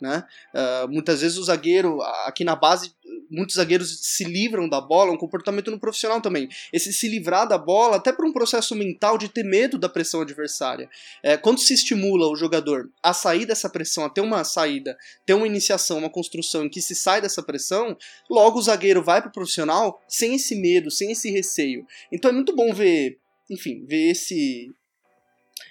Né? 0.00 0.24
Uh, 0.54 0.88
muitas 0.88 1.20
vezes 1.20 1.36
o 1.36 1.44
zagueiro, 1.44 2.00
aqui 2.24 2.42
na 2.42 2.56
base, 2.56 2.94
muitos 3.30 3.56
zagueiros 3.56 4.00
se 4.00 4.24
livram 4.24 4.68
da 4.68 4.80
bola, 4.80 5.12
um 5.12 5.16
comportamento 5.16 5.70
no 5.70 5.78
profissional 5.78 6.20
também. 6.20 6.48
Esse 6.72 6.92
se 6.92 7.06
livrar 7.06 7.46
da 7.46 7.58
bola, 7.58 7.96
até 7.96 8.12
por 8.12 8.24
um 8.24 8.32
processo 8.32 8.74
mental 8.74 9.18
de 9.18 9.28
ter 9.28 9.44
medo 9.44 9.78
da 9.78 9.88
pressão 9.88 10.22
adversária. 10.22 10.88
É, 11.22 11.36
quando 11.36 11.60
se 11.60 11.74
estimula 11.74 12.28
o 12.28 12.36
jogador 12.36 12.90
a 13.02 13.12
sair 13.12 13.44
dessa 13.44 13.68
pressão, 13.68 14.04
a 14.04 14.10
ter 14.10 14.22
uma 14.22 14.42
saída, 14.42 14.96
ter 15.26 15.34
uma 15.34 15.46
iniciação, 15.46 15.98
uma 15.98 16.10
construção 16.10 16.64
em 16.64 16.68
que 16.68 16.80
se 16.80 16.94
sai 16.94 17.20
dessa 17.20 17.42
pressão, 17.42 17.96
logo 18.28 18.58
o 18.58 18.62
zagueiro 18.62 19.02
vai 19.02 19.20
para 19.20 19.28
o 19.28 19.32
profissional 19.32 20.02
sem 20.08 20.34
esse 20.34 20.56
medo, 20.56 20.90
sem 20.90 21.12
esse 21.12 21.30
receio. 21.30 21.86
Então 22.10 22.30
é 22.30 22.34
muito 22.34 22.54
bom 22.56 22.72
ver, 22.72 23.18
enfim, 23.50 23.84
ver 23.86 24.10
esse 24.10 24.72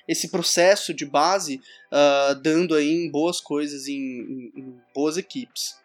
esse 0.09 0.27
processo 0.29 0.91
de 0.91 1.05
base 1.05 1.61
uh, 1.91 2.33
dando 2.41 2.73
aí 2.73 3.07
boas 3.11 3.39
coisas 3.39 3.87
em, 3.87 3.93
em, 3.93 4.51
em 4.55 4.75
boas 4.93 5.17
equipes. 5.17 5.77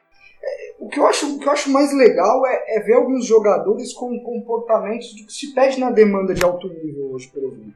O 0.78 0.88
que 0.88 0.98
eu 0.98 1.06
acho, 1.06 1.36
o 1.36 1.38
que 1.38 1.46
eu 1.46 1.52
acho 1.52 1.70
mais 1.70 1.94
legal 1.94 2.46
é, 2.46 2.76
é 2.76 2.80
ver 2.80 2.94
alguns 2.94 3.26
jogadores 3.26 3.92
com 3.92 4.18
comportamentos 4.20 5.14
do 5.14 5.26
que 5.26 5.32
se 5.32 5.54
pede 5.54 5.78
na 5.78 5.90
demanda 5.90 6.32
de 6.32 6.42
alto 6.42 6.68
nível 6.68 7.12
hoje, 7.12 7.28
por 7.28 7.44
exemplo. 7.44 7.74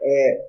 É, 0.00 0.44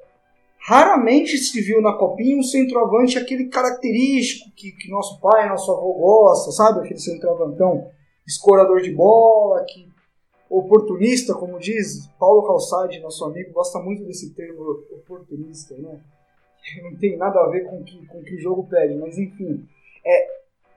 raramente 0.60 1.38
se 1.40 1.60
viu 1.60 1.82
na 1.82 1.94
copinha 1.94 2.38
um 2.38 2.44
centroavante 2.44 3.18
aquele 3.18 3.46
característico 3.46 4.52
que, 4.56 4.74
que 4.74 4.92
nosso 4.92 5.20
pai, 5.20 5.50
nosso 5.50 5.72
avô 5.72 5.94
gosta, 5.94 6.52
sabe? 6.52 6.82
Aquele 6.82 7.00
centroavantão 7.00 7.90
escorador 8.28 8.82
de 8.82 8.92
bola, 8.92 9.66
que 9.66 9.88
oportunista, 10.50 11.34
como 11.34 11.60
diz 11.60 12.08
Paulo 12.20 12.46
Calçade, 12.46 13.00
nosso 13.00 13.26
amigo, 13.26 13.54
gosta 13.54 13.80
muito 13.80 14.04
desse 14.04 14.34
termo 14.34 14.84
oportunista, 14.92 15.76
né? 15.78 16.00
Não 16.82 16.96
tem 16.96 17.18
nada 17.18 17.40
a 17.42 17.48
ver 17.48 17.66
com 17.66 17.84
que, 17.84 18.06
com 18.08 18.24
que 18.24 18.36
o 18.36 18.40
jogo 18.40 18.68
pede, 18.68 18.96
mas 18.96 19.18
enfim. 19.18 19.68
É, 20.04 20.28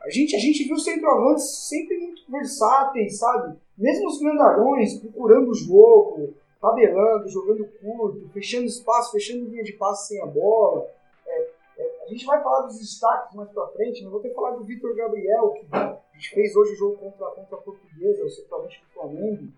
a, 0.00 0.10
gente, 0.10 0.36
a 0.36 0.38
gente 0.38 0.64
viu 0.64 0.78
centroavantes 0.78 1.68
sempre 1.68 1.96
muito 1.98 2.22
versáteis, 2.30 3.18
sabe? 3.18 3.58
Mesmo 3.76 4.08
os 4.08 4.20
grandalhões, 4.20 4.98
procurando 4.98 5.50
o 5.50 5.54
jogo, 5.54 6.34
tabelando, 6.60 7.28
jogando 7.28 7.66
curto, 7.80 8.28
fechando 8.30 8.66
espaço, 8.66 9.12
fechando 9.12 9.48
linha 9.48 9.62
de 9.62 9.72
passe 9.74 10.08
sem 10.08 10.22
a 10.22 10.26
bola. 10.26 10.86
É, 11.26 11.50
é, 11.78 12.04
a 12.04 12.06
gente 12.08 12.26
vai 12.26 12.42
falar 12.42 12.62
dos 12.62 12.78
destaques 12.78 13.34
mais 13.34 13.50
pra 13.50 13.68
frente, 13.68 14.02
mas 14.02 14.12
vou 14.12 14.20
ter 14.20 14.30
que 14.30 14.34
falar 14.34 14.56
do 14.56 14.64
Vitor 14.64 14.94
Gabriel, 14.94 15.50
que 15.52 15.66
a 15.72 16.00
gente 16.14 16.30
fez 16.30 16.54
hoje 16.54 16.72
o 16.72 16.76
jogo 16.76 16.96
contra, 16.96 17.26
contra 17.28 17.56
a 17.56 17.60
Portuguesa, 17.60 18.24
o 18.24 18.30
centroavante 18.30 18.82
do 18.82 18.92
Flamengo. 18.92 19.52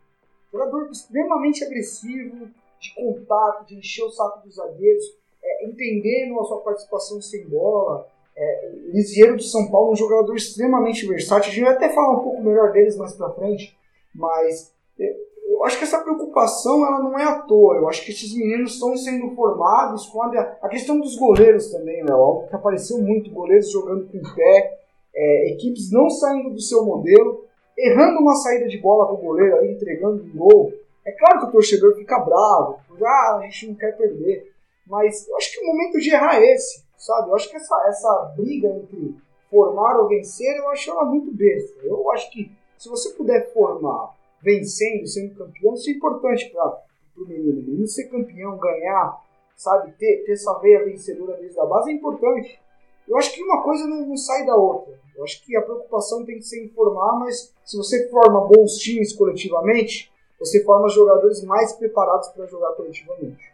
Jogador 0.52 0.90
extremamente 0.90 1.64
agressivo, 1.64 2.48
de 2.80 2.94
contato, 2.94 3.66
de 3.66 3.76
encher 3.76 4.04
o 4.04 4.10
saco 4.10 4.44
dos 4.44 4.56
zagueiros, 4.56 5.04
é, 5.42 5.66
entendendo 5.66 6.40
a 6.40 6.44
sua 6.44 6.60
participação 6.60 7.20
sem 7.20 7.46
bola. 7.46 8.06
É, 8.36 8.72
Lisieiro 8.86 9.36
de 9.36 9.44
São 9.44 9.70
Paulo, 9.70 9.92
um 9.92 9.96
jogador 9.96 10.34
extremamente 10.34 11.06
versátil. 11.06 11.50
A 11.50 11.54
gente 11.54 11.64
vai 11.64 11.74
até 11.74 11.88
falar 11.90 12.18
um 12.18 12.24
pouco 12.24 12.42
melhor 12.42 12.72
deles 12.72 12.96
mais 12.96 13.12
pra 13.12 13.30
frente, 13.30 13.76
mas 14.14 14.72
é, 14.98 15.16
eu 15.50 15.64
acho 15.64 15.76
que 15.76 15.84
essa 15.84 15.98
preocupação 15.98 16.86
ela 16.86 17.00
não 17.00 17.18
é 17.18 17.24
à 17.24 17.40
toa. 17.40 17.76
Eu 17.76 17.88
acho 17.88 18.04
que 18.04 18.12
esses 18.12 18.34
meninos 18.34 18.74
estão 18.74 18.96
sendo 18.96 19.34
formados 19.34 20.06
com 20.06 20.22
a, 20.22 20.28
a 20.62 20.68
questão 20.68 20.98
dos 20.98 21.16
goleiros 21.16 21.70
também, 21.70 22.02
né? 22.02 22.12
Algo 22.12 22.48
que 22.48 22.54
apareceu 22.54 22.98
muito, 22.98 23.30
goleiros 23.30 23.70
jogando 23.70 24.06
com 24.06 24.34
pé, 24.34 24.80
é, 25.14 25.52
equipes 25.52 25.90
não 25.92 26.08
saindo 26.08 26.50
do 26.50 26.60
seu 26.60 26.84
modelo 26.84 27.44
errando 27.86 28.20
uma 28.20 28.34
saída 28.34 28.68
de 28.68 28.78
bola 28.78 29.06
com 29.06 29.14
o 29.14 29.26
goleiro 29.28 29.56
ali, 29.56 29.72
entregando 29.72 30.22
um 30.22 30.36
gol. 30.36 30.72
É 31.04 31.12
claro 31.12 31.40
que 31.40 31.46
o 31.46 31.52
torcedor 31.52 31.94
fica 31.96 32.18
bravo, 32.18 32.78
ah, 33.02 33.36
a 33.36 33.42
gente 33.42 33.68
não 33.68 33.74
quer 33.74 33.96
perder. 33.96 34.52
Mas 34.86 35.26
eu 35.28 35.36
acho 35.36 35.52
que 35.52 35.60
o 35.60 35.66
momento 35.66 35.98
de 35.98 36.10
errar 36.10 36.36
é 36.36 36.52
esse, 36.52 36.84
sabe? 36.96 37.30
Eu 37.30 37.34
acho 37.34 37.48
que 37.48 37.56
essa, 37.56 37.84
essa 37.88 38.34
briga 38.36 38.68
entre 38.68 39.16
formar 39.50 39.98
ou 40.00 40.08
vencer, 40.08 40.56
eu 40.56 40.68
acho 40.68 40.90
ela 40.90 41.04
muito 41.04 41.32
besta. 41.32 41.80
Eu 41.82 42.10
acho 42.12 42.30
que 42.30 42.50
se 42.76 42.88
você 42.88 43.10
puder 43.10 43.52
formar 43.52 44.14
vencendo, 44.42 45.06
sendo 45.06 45.34
campeão, 45.34 45.74
isso 45.74 45.90
é 45.90 45.92
importante 45.92 46.50
para 46.50 46.82
o 47.16 47.26
menino. 47.26 47.62
Menino 47.62 47.86
ser 47.86 48.08
campeão, 48.08 48.58
ganhar, 48.58 49.22
sabe? 49.56 49.92
Ter, 49.92 50.24
ter 50.24 50.32
essa 50.32 50.58
veia 50.60 50.84
vencedora 50.84 51.36
desde 51.36 51.58
a 51.60 51.66
base 51.66 51.90
é 51.90 51.94
importante. 51.94 52.60
Eu 53.08 53.16
acho 53.16 53.34
que 53.34 53.42
uma 53.42 53.62
coisa 53.62 53.86
não, 53.86 54.06
não 54.06 54.16
sai 54.16 54.46
da 54.46 54.54
outra. 54.54 54.98
Eu 55.16 55.24
acho 55.24 55.44
que 55.44 55.56
a 55.56 55.62
preocupação 55.62 56.24
tem 56.24 56.38
que 56.38 56.44
ser 56.44 56.64
informar, 56.64 57.18
mas 57.18 57.52
se 57.64 57.76
você 57.76 58.08
forma 58.08 58.46
bons 58.46 58.76
times 58.76 59.12
coletivamente, 59.12 60.10
você 60.38 60.64
forma 60.64 60.88
jogadores 60.88 61.44
mais 61.44 61.74
preparados 61.74 62.28
para 62.28 62.46
jogar 62.46 62.72
coletivamente. 62.72 63.50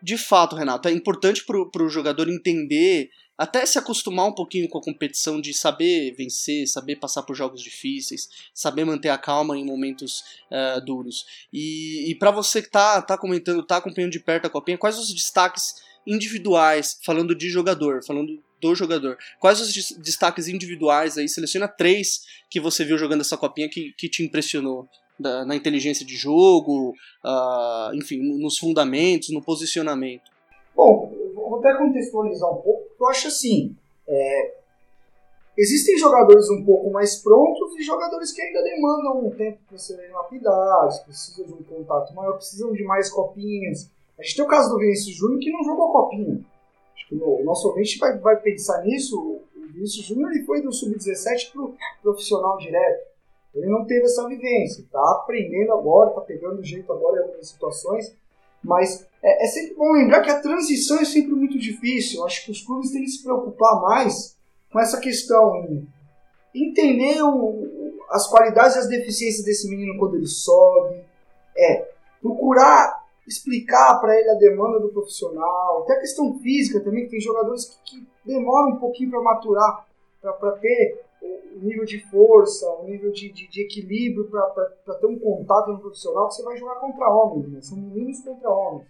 De 0.00 0.16
fato, 0.16 0.54
Renato, 0.54 0.88
é 0.88 0.92
importante 0.92 1.44
para 1.44 1.82
o 1.82 1.88
jogador 1.88 2.28
entender, 2.28 3.10
até 3.36 3.66
se 3.66 3.78
acostumar 3.78 4.26
um 4.26 4.34
pouquinho 4.34 4.68
com 4.68 4.78
a 4.78 4.82
competição, 4.82 5.40
de 5.40 5.52
saber 5.52 6.14
vencer, 6.16 6.68
saber 6.68 6.96
passar 6.96 7.22
por 7.22 7.34
jogos 7.34 7.60
difíceis, 7.60 8.28
saber 8.54 8.84
manter 8.84 9.08
a 9.08 9.18
calma 9.18 9.58
em 9.58 9.64
momentos 9.64 10.22
uh, 10.50 10.80
duros. 10.84 11.48
E, 11.52 12.10
e 12.10 12.14
para 12.14 12.30
você 12.30 12.60
que 12.60 12.68
está 12.68 13.02
tá 13.02 13.18
comentando, 13.18 13.60
está 13.60 13.78
acompanhando 13.78 14.12
de 14.12 14.20
perto 14.20 14.46
a 14.46 14.50
copinha, 14.50 14.78
quais 14.78 14.98
os 14.98 15.12
destaques 15.12 15.82
individuais, 16.06 17.00
falando 17.04 17.34
de 17.34 17.48
jogador, 17.48 18.04
falando 18.04 18.40
do 18.60 18.74
jogador. 18.74 19.16
Quais 19.40 19.60
os 19.60 19.72
destaques 19.98 20.48
individuais 20.48 21.18
aí? 21.18 21.28
Seleciona 21.28 21.68
três 21.68 22.24
que 22.50 22.60
você 22.60 22.84
viu 22.84 22.98
jogando 22.98 23.20
essa 23.20 23.36
copinha 23.36 23.68
que, 23.68 23.92
que 23.92 24.08
te 24.08 24.22
impressionou. 24.22 24.88
Da, 25.18 25.46
na 25.46 25.56
inteligência 25.56 26.04
de 26.04 26.14
jogo, 26.14 26.90
uh, 27.24 27.94
enfim, 27.94 28.18
nos 28.38 28.58
fundamentos, 28.58 29.30
no 29.30 29.42
posicionamento. 29.42 30.30
Bom, 30.74 31.10
vou 31.34 31.58
até 31.58 31.74
contextualizar 31.78 32.50
um 32.50 32.60
pouco, 32.60 32.82
porque 32.88 33.02
eu 33.02 33.08
acho 33.08 33.28
assim, 33.28 33.74
é, 34.06 34.54
existem 35.56 35.96
jogadores 35.96 36.50
um 36.50 36.62
pouco 36.64 36.90
mais 36.90 37.16
prontos 37.22 37.74
e 37.78 37.82
jogadores 37.82 38.30
que 38.32 38.42
ainda 38.42 38.62
demandam 38.62 39.26
um 39.26 39.30
tempo 39.30 39.58
para 39.66 39.78
serem 39.78 40.10
lapidados, 40.10 40.98
precisam 40.98 41.46
de 41.46 41.54
um 41.54 41.62
contato 41.62 42.14
maior, 42.14 42.34
precisam 42.34 42.72
de 42.74 42.84
mais 42.84 43.08
copinhas. 43.08 43.90
A 44.18 44.22
gente 44.22 44.36
tem 44.36 44.44
o 44.44 44.48
caso 44.48 44.70
do 44.70 44.78
Vinícius 44.78 45.16
Júnior 45.16 45.40
que 45.40 45.50
não 45.50 45.64
jogou 45.64 45.92
copinha. 45.92 46.44
O 47.12 47.44
nosso 47.44 47.68
ouvinte 47.68 47.98
vai, 47.98 48.18
vai 48.18 48.36
pensar 48.36 48.82
nisso. 48.82 49.18
O 49.18 49.42
Vinícius 49.72 50.06
Júnior 50.06 50.32
ele 50.32 50.44
foi 50.44 50.60
do 50.60 50.72
sub-17 50.72 51.52
para 51.52 51.62
o 51.62 51.74
profissional 52.02 52.58
direto. 52.58 53.06
Ele 53.54 53.68
não 53.68 53.86
teve 53.86 54.04
essa 54.04 54.26
vivência, 54.28 54.82
está 54.82 55.00
aprendendo 55.12 55.72
agora, 55.72 56.10
está 56.10 56.20
pegando 56.20 56.62
jeito 56.62 56.92
agora 56.92 57.20
em 57.20 57.22
algumas 57.24 57.48
situações. 57.48 58.14
Mas 58.62 59.06
é, 59.22 59.44
é, 59.44 59.48
sempre 59.48 59.74
bom 59.74 59.92
lembrar 59.92 60.22
que 60.22 60.30
a 60.30 60.40
transição 60.40 60.98
é 60.98 61.04
sempre 61.04 61.32
muito 61.32 61.58
difícil. 61.58 62.24
Acho 62.24 62.44
que 62.44 62.50
os 62.50 62.62
clubes 62.62 62.90
têm 62.90 63.02
que 63.02 63.10
se 63.10 63.22
preocupar 63.22 63.80
mais 63.80 64.36
com 64.70 64.80
essa 64.80 65.00
questão 65.00 65.64
em 65.64 65.88
entender 66.54 67.22
o, 67.22 67.96
as 68.10 68.26
qualidades 68.28 68.76
e 68.76 68.80
as 68.80 68.88
deficiências 68.88 69.44
desse 69.44 69.68
menino 69.70 69.98
quando 69.98 70.16
ele 70.16 70.26
sobe. 70.26 71.00
É, 71.56 71.88
procurar 72.20 73.05
explicar 73.26 74.00
para 74.00 74.18
ele 74.18 74.30
a 74.30 74.34
demanda 74.34 74.78
do 74.78 74.88
profissional, 74.88 75.82
até 75.82 75.94
a 75.94 76.00
questão 76.00 76.38
física 76.38 76.80
também, 76.80 77.04
que 77.04 77.10
tem 77.10 77.20
jogadores 77.20 77.66
que, 77.84 78.00
que 78.00 78.06
demoram 78.24 78.76
um 78.76 78.78
pouquinho 78.78 79.10
para 79.10 79.22
maturar, 79.22 79.86
para 80.20 80.52
ter 80.52 81.04
o 81.22 81.58
nível 81.60 81.84
de 81.84 81.98
força, 82.10 82.68
o 82.70 82.84
nível 82.84 83.10
de, 83.10 83.32
de, 83.32 83.48
de 83.48 83.62
equilíbrio 83.62 84.28
para 84.28 84.94
ter 84.94 85.06
um 85.06 85.18
contato 85.18 85.72
no 85.72 85.80
profissional, 85.80 86.28
que 86.28 86.34
você 86.34 86.42
vai 86.42 86.56
jogar 86.56 86.76
contra 86.76 87.08
homens, 87.08 87.48
né? 87.48 87.60
são 87.62 87.78
meninos 87.78 88.20
contra 88.20 88.50
homens. 88.50 88.86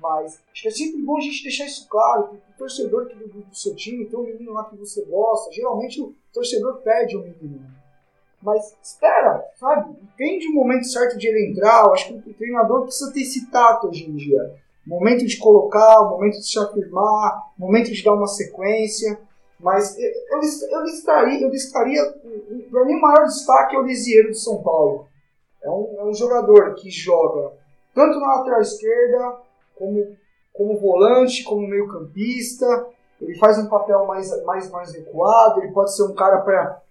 Mas 0.00 0.40
acho 0.52 0.62
que 0.62 0.68
é 0.68 0.70
sempre 0.70 1.02
bom 1.02 1.16
a 1.18 1.20
gente 1.20 1.42
deixar 1.42 1.66
isso 1.66 1.88
claro, 1.88 2.28
porque 2.28 2.52
o 2.54 2.56
torcedor 2.56 3.06
que, 3.06 3.16
do, 3.16 3.26
do 3.26 3.56
seu 3.56 3.74
time 3.74 4.06
tem 4.06 4.18
um 4.18 4.22
menino 4.22 4.52
lá 4.52 4.64
que 4.64 4.76
você 4.76 5.04
gosta, 5.04 5.52
geralmente 5.52 6.00
o 6.00 6.14
torcedor 6.32 6.80
pede 6.82 7.16
o 7.16 7.20
um 7.20 7.24
menino. 7.24 7.77
Mas 8.42 8.76
espera, 8.82 9.44
sabe? 9.56 9.96
Entende 10.02 10.48
o 10.48 10.54
momento 10.54 10.86
certo 10.86 11.18
de 11.18 11.26
ele 11.26 11.50
entrar. 11.50 11.84
Eu 11.84 11.92
acho 11.92 12.08
que 12.08 12.30
o 12.30 12.34
treinador 12.34 12.82
precisa 12.82 13.12
ter 13.12 13.20
esse 13.20 13.50
tato 13.50 13.88
hoje 13.88 14.08
em 14.08 14.14
dia. 14.14 14.54
Momento 14.86 15.26
de 15.26 15.36
colocar, 15.38 16.00
momento 16.04 16.38
de 16.38 16.48
se 16.48 16.58
afirmar, 16.58 17.52
momento 17.58 17.92
de 17.92 18.02
dar 18.02 18.14
uma 18.14 18.26
sequência. 18.26 19.18
Mas 19.58 19.98
eu, 19.98 20.10
eu, 20.30 20.82
listaria, 20.82 21.42
eu 21.42 21.50
listaria 21.50 22.02
para 22.70 22.84
mim 22.84 22.94
o 22.94 23.00
maior 23.00 23.24
destaque 23.24 23.74
é 23.74 23.78
o 23.78 23.82
Lisieiro 23.82 24.30
de 24.30 24.38
São 24.38 24.62
Paulo. 24.62 25.08
É 25.62 25.68
um, 25.68 25.96
é 25.98 26.04
um 26.04 26.14
jogador 26.14 26.74
que 26.74 26.90
joga 26.90 27.52
tanto 27.92 28.20
na 28.20 28.36
lateral 28.36 28.60
esquerda 28.60 29.36
como 29.74 30.16
como 30.58 30.76
volante, 30.76 31.44
como 31.44 31.68
meio 31.68 31.86
campista, 31.86 32.66
ele 33.20 33.38
faz 33.38 33.56
um 33.58 33.68
papel 33.68 34.04
mais, 34.06 34.44
mais, 34.44 34.68
mais 34.70 34.92
recuado, 34.92 35.62
ele 35.62 35.72
pode 35.72 35.94
ser 35.94 36.02
um 36.02 36.14
cara 36.14 36.40
para 36.40 36.82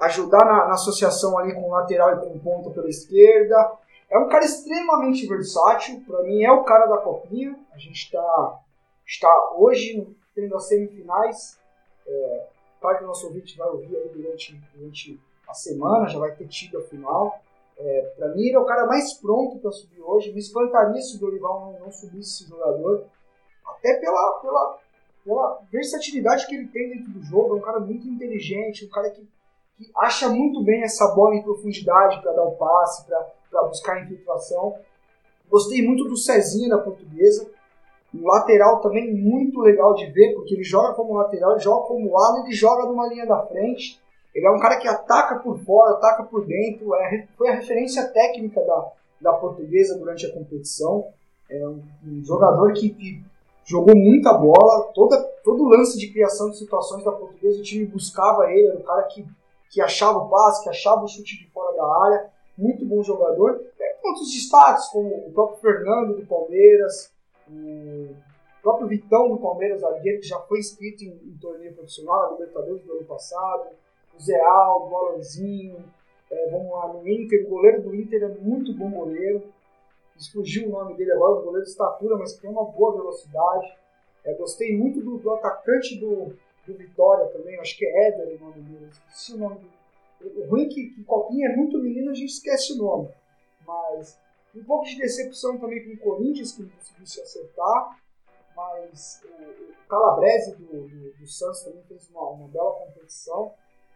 ajudar 0.00 0.44
na, 0.44 0.66
na, 0.68 0.74
associação 0.74 1.36
ali 1.38 1.54
com 1.54 1.68
o 1.68 1.70
lateral 1.70 2.14
e 2.14 2.20
com 2.20 2.36
o 2.36 2.40
ponta 2.40 2.70
pela 2.70 2.88
esquerda. 2.88 3.72
É 4.10 4.18
um 4.18 4.28
cara 4.28 4.44
extremamente 4.44 5.26
versátil, 5.26 6.02
para 6.06 6.22
mim 6.22 6.42
é 6.42 6.52
o 6.52 6.64
cara 6.64 6.86
da 6.86 6.98
copinha. 6.98 7.58
A 7.72 7.78
gente 7.78 8.04
está 8.04 8.58
está 9.06 9.54
hoje 9.56 10.06
tendo 10.34 10.54
as 10.54 10.68
semifinais. 10.68 11.58
É, 12.06 12.46
parte 12.80 13.00
do 13.00 13.06
nosso 13.06 13.26
ouvinte 13.26 13.56
vai 13.56 13.68
ouvir 13.68 13.96
aí 13.96 14.08
durante, 14.08 14.54
durante 14.74 15.20
a 15.48 15.54
semana, 15.54 16.08
já 16.08 16.18
vai 16.18 16.30
ter 16.32 16.46
tido 16.46 16.78
a 16.78 16.82
final. 16.82 17.40
É, 17.78 18.12
para 18.16 18.28
mim, 18.28 18.42
ele 18.42 18.56
é 18.56 18.58
o 18.58 18.66
cara 18.66 18.86
mais 18.86 19.14
pronto 19.14 19.58
para 19.58 19.70
subir 19.72 20.00
hoje. 20.00 20.32
Me 20.32 20.40
espantaria 20.40 21.00
se 21.00 21.16
o 21.16 21.20
Dorival 21.20 21.60
não, 21.60 21.80
não 21.80 21.92
subisse 21.92 22.42
esse 22.42 22.50
jogador, 22.50 23.06
até 23.64 23.94
pela, 23.94 24.40
pela, 24.40 24.78
pela 25.24 25.62
versatilidade 25.70 26.46
que 26.46 26.54
ele 26.54 26.68
tem 26.68 26.90
dentro 26.90 27.10
do 27.12 27.22
jogo. 27.22 27.56
É 27.56 27.58
um 27.58 27.62
cara 27.62 27.80
muito 27.80 28.06
inteligente, 28.06 28.84
um 28.84 28.90
cara 28.90 29.10
que, 29.10 29.26
que 29.78 29.90
acha 29.96 30.28
muito 30.28 30.62
bem 30.62 30.82
essa 30.82 31.06
bola 31.14 31.36
em 31.36 31.42
profundidade 31.42 32.20
para 32.20 32.32
dar 32.32 32.42
o 32.42 32.56
passe, 32.56 33.06
para 33.06 33.62
buscar 33.62 33.94
a 33.94 34.00
infiltração. 34.00 34.74
Gostei 35.48 35.86
muito 35.86 36.04
do 36.04 36.16
Cezinha 36.16 36.68
da 36.68 36.78
portuguesa. 36.78 37.48
Um 38.14 38.26
lateral 38.26 38.80
também 38.80 39.14
muito 39.14 39.60
legal 39.60 39.94
de 39.94 40.06
ver, 40.06 40.34
porque 40.34 40.54
ele 40.54 40.64
joga 40.64 40.94
como 40.94 41.14
lateral, 41.14 41.52
ele 41.52 41.60
joga 41.60 41.86
como 41.86 42.18
ala, 42.18 42.40
ele 42.40 42.52
joga 42.52 42.86
numa 42.86 43.06
linha 43.06 43.26
da 43.26 43.46
frente. 43.46 44.00
Ele 44.34 44.46
é 44.46 44.50
um 44.50 44.58
cara 44.58 44.78
que 44.78 44.88
ataca 44.88 45.36
por 45.36 45.58
fora, 45.60 45.92
ataca 45.92 46.24
por 46.24 46.44
dentro. 46.44 46.94
É, 46.94 47.26
foi 47.36 47.48
a 47.48 47.54
referência 47.54 48.06
técnica 48.08 48.60
da, 48.62 48.92
da 49.20 49.32
portuguesa 49.34 49.96
durante 49.96 50.26
a 50.26 50.32
competição. 50.32 51.08
É 51.50 51.66
um, 51.66 51.82
um 52.04 52.24
jogador 52.24 52.72
que, 52.72 52.90
que, 52.90 53.22
jogou 53.64 53.94
muita 53.94 54.32
bola. 54.32 54.90
Toda, 54.94 55.22
todo 55.44 55.68
lance 55.68 55.98
de 55.98 56.10
criação 56.10 56.50
de 56.50 56.56
situações 56.56 57.04
da 57.04 57.12
portuguesa, 57.12 57.60
o 57.60 57.62
time 57.62 57.84
buscava 57.84 58.50
ele. 58.50 58.68
Era 58.68 58.78
um 58.78 58.82
cara 58.82 59.02
que, 59.04 59.26
que 59.70 59.80
achava 59.80 60.18
o 60.18 60.28
passe, 60.28 60.62
que 60.62 60.70
achava 60.70 61.04
o 61.04 61.08
chute 61.08 61.38
de 61.38 61.50
fora 61.50 61.76
da 61.76 62.04
área. 62.04 62.30
Muito 62.56 62.84
bom 62.84 63.02
jogador. 63.02 63.64
É, 63.78 63.96
outros 64.02 64.32
destaques, 64.32 64.88
como 64.88 65.08
o 65.08 65.32
próprio 65.32 65.60
Fernando 65.60 66.16
do 66.16 66.26
Palmeiras, 66.26 67.12
o 67.48 68.14
próprio 68.62 68.88
Vitão 68.88 69.28
do 69.28 69.38
Palmeiras, 69.38 69.80
zagueiro, 69.80 70.20
que 70.20 70.26
já 70.26 70.38
foi 70.40 70.58
inscrito 70.58 71.04
em, 71.04 71.08
em 71.08 71.38
torneio 71.40 71.74
profissional, 71.74 72.32
Libertadores 72.32 72.82
do 72.84 72.92
ano 72.92 73.04
passado, 73.04 73.68
o 74.18 74.22
Zé 74.22 74.40
Aldo, 74.40 74.92
o 74.92 74.96
Alanzinho, 74.96 75.84
é, 76.30 76.50
vamos 76.50 76.70
lá, 76.72 76.88
no 76.88 77.08
Inter, 77.08 77.46
o 77.46 77.48
goleiro 77.48 77.82
do 77.82 77.94
Inter 77.94 78.22
é 78.22 78.28
muito 78.28 78.74
bom 78.74 78.90
goleiro, 78.90 79.42
fugiu 80.32 80.68
o 80.68 80.72
nome 80.72 80.94
dele 80.94 81.12
agora, 81.12 81.40
um 81.40 81.44
goleiro 81.44 81.64
de 81.64 81.70
estatura, 81.70 82.16
mas 82.16 82.32
que 82.32 82.42
tem 82.42 82.50
uma 82.50 82.64
boa 82.64 82.96
velocidade. 82.96 83.72
É, 84.24 84.34
gostei 84.34 84.76
muito 84.76 85.00
do, 85.00 85.18
do 85.18 85.30
atacante 85.30 85.98
do, 85.98 86.36
do, 86.72 86.78
Vitória 86.78 87.26
também, 87.28 87.58
acho 87.58 87.76
que 87.76 87.84
é 87.84 88.08
Éder 88.08 88.36
o 88.40 88.44
nome 88.44 88.62
dele, 88.62 88.88
esqueci 88.90 89.34
o 89.34 89.38
nome. 89.38 89.60
O 90.20 90.46
ruim 90.48 90.64
é 90.64 90.68
que, 90.68 90.90
que 90.90 91.04
Copinha 91.04 91.48
é 91.48 91.56
muito 91.56 91.78
menino, 91.78 92.10
a 92.10 92.14
gente 92.14 92.30
esquece 92.30 92.72
o 92.72 92.76
nome. 92.76 93.08
Mas 93.66 94.18
um 94.54 94.64
pouco 94.64 94.84
de 94.86 94.96
decepção 94.96 95.58
também 95.58 95.84
com 95.84 95.92
o 95.92 95.98
Corinthians, 95.98 96.52
que 96.52 96.62
não 96.62 96.70
conseguiu 96.70 97.06
se 97.06 97.20
acertar. 97.20 97.98
Mas 98.56 99.22
o, 99.24 99.28
o 99.28 99.88
Calabrese 99.88 100.56
do, 100.56 100.88
do, 100.88 101.12
do, 101.12 101.26
Santos 101.26 101.62
também 101.62 101.82
fez 101.84 102.08
uma, 102.10 102.28
uma 102.30 102.48
bela 102.48 102.72
competição. 102.72 103.52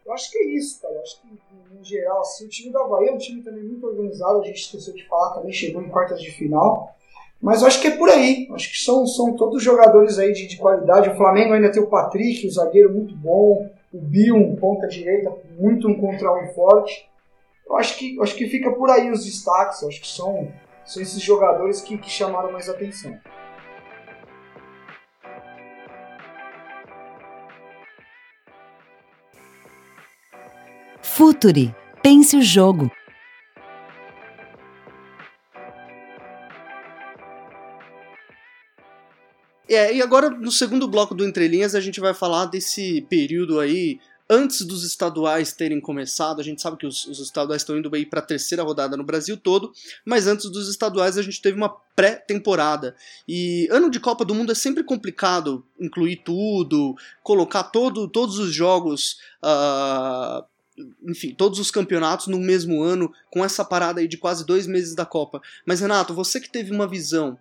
Eu 0.07 0.13
acho 0.13 0.31
que 0.31 0.39
é 0.39 0.47
isso, 0.57 0.81
cara. 0.81 0.95
Eu 0.95 1.03
acho 1.03 1.21
que, 1.21 1.29
em 1.73 1.85
geral, 1.85 2.21
assim, 2.21 2.47
o 2.47 2.49
time 2.49 2.71
do 2.71 2.79
Havaí 2.79 3.09
é 3.09 3.13
um 3.13 3.19
time 3.19 3.43
também 3.43 3.65
muito 3.65 3.87
organizado. 3.87 4.41
A 4.41 4.45
gente 4.45 4.61
esqueceu 4.61 4.95
de 4.95 5.07
falar 5.09 5.35
também, 5.35 5.53
chegou 5.53 5.83
em 5.83 5.89
quartas 5.89 6.21
de 6.21 6.31
final. 6.31 6.95
Mas 7.43 7.65
acho 7.65 7.81
que 7.81 7.89
é 7.89 7.97
por 7.97 8.09
aí. 8.09 8.49
Acho 8.55 8.71
que 8.71 8.79
são, 8.79 9.05
são 9.05 9.35
todos 9.35 9.61
jogadores 9.61 10.17
aí 10.17 10.33
de, 10.33 10.47
de 10.47 10.57
qualidade. 10.57 11.11
O 11.11 11.17
Flamengo 11.17 11.53
ainda 11.53 11.73
tem 11.73 11.83
o 11.83 11.89
Patrick, 11.89 12.47
o 12.47 12.51
zagueiro 12.51 12.93
muito 12.93 13.17
bom. 13.17 13.69
O 13.93 14.01
Bill, 14.01 14.37
um 14.37 14.55
ponta 14.55 14.87
direita, 14.87 15.35
muito 15.59 15.89
um 15.89 16.01
contra 16.01 16.33
um 16.33 16.47
forte. 16.55 17.11
Eu 17.67 17.77
acho 17.77 17.99
que, 17.99 18.17
acho 18.23 18.37
que 18.37 18.47
fica 18.47 18.71
por 18.71 18.89
aí 18.89 19.11
os 19.11 19.25
destaques. 19.25 19.83
Eu 19.83 19.89
acho 19.89 20.01
que 20.01 20.07
são, 20.07 20.53
são 20.85 21.03
esses 21.03 21.21
jogadores 21.21 21.81
que, 21.81 21.99
que 21.99 22.09
chamaram 22.09 22.53
mais 22.53 22.69
atenção. 22.69 23.19
Futuri. 31.03 31.75
Pense 32.03 32.37
o 32.37 32.43
jogo. 32.43 32.89
É, 39.75 39.95
e 39.95 40.03
agora 40.03 40.29
no 40.29 40.53
segundo 40.53 40.87
bloco 40.87 41.15
do 41.15 41.25
Entre 41.25 41.49
Linhas 41.49 41.75
a 41.75 41.81
gente 41.81 42.01
vai 42.01 42.13
falar 42.13 42.47
desse 42.47 43.01
período 43.09 43.59
aí 43.59 43.99
antes 44.29 44.63
dos 44.63 44.83
estaduais 44.83 45.53
terem 45.53 45.81
começado, 45.81 46.41
a 46.41 46.45
gente 46.45 46.63
sabe 46.63 46.79
que 46.79 46.87
os, 46.87 47.07
os 47.07 47.21
estaduais 47.21 47.61
estão 47.61 47.77
indo 47.77 47.91
bem 47.91 48.05
para 48.05 48.21
a 48.21 48.25
terceira 48.25 48.63
rodada 48.63 48.97
no 48.97 49.05
Brasil 49.05 49.37
todo, 49.37 49.73
mas 50.05 50.27
antes 50.27 50.51
dos 50.51 50.69
estaduais 50.69 51.19
a 51.19 51.23
gente 51.23 51.43
teve 51.43 51.57
uma 51.57 51.69
pré-temporada. 51.95 52.97
E 53.29 53.69
ano 53.71 53.91
de 53.91 54.01
Copa 54.01 54.25
do 54.25 54.35
Mundo 54.35 54.53
é 54.53 54.55
sempre 54.55 54.83
complicado 54.83 55.65
incluir 55.79 56.23
tudo, 56.25 56.95
colocar 57.23 57.65
todo, 57.65 58.09
todos 58.09 58.39
os 58.39 58.55
jogos. 58.55 59.19
Uh, 59.43 60.45
enfim, 61.07 61.35
todos 61.35 61.59
os 61.59 61.71
campeonatos 61.71 62.29
no 62.29 62.39
mesmo 62.39 62.83
ano, 62.83 63.13
com 63.31 63.45
essa 63.45 63.63
parada 63.63 64.01
aí 64.01 64.09
de 64.09 64.17
quase 64.17 64.47
dois 64.47 64.67
meses 64.67 64.95
da 64.95 65.05
Copa. 65.05 65.43
Mas, 65.67 65.81
Renato, 65.81 66.15
você 66.15 66.41
que 66.41 66.51
teve 66.51 66.73
uma 66.73 66.89
visão 66.89 67.39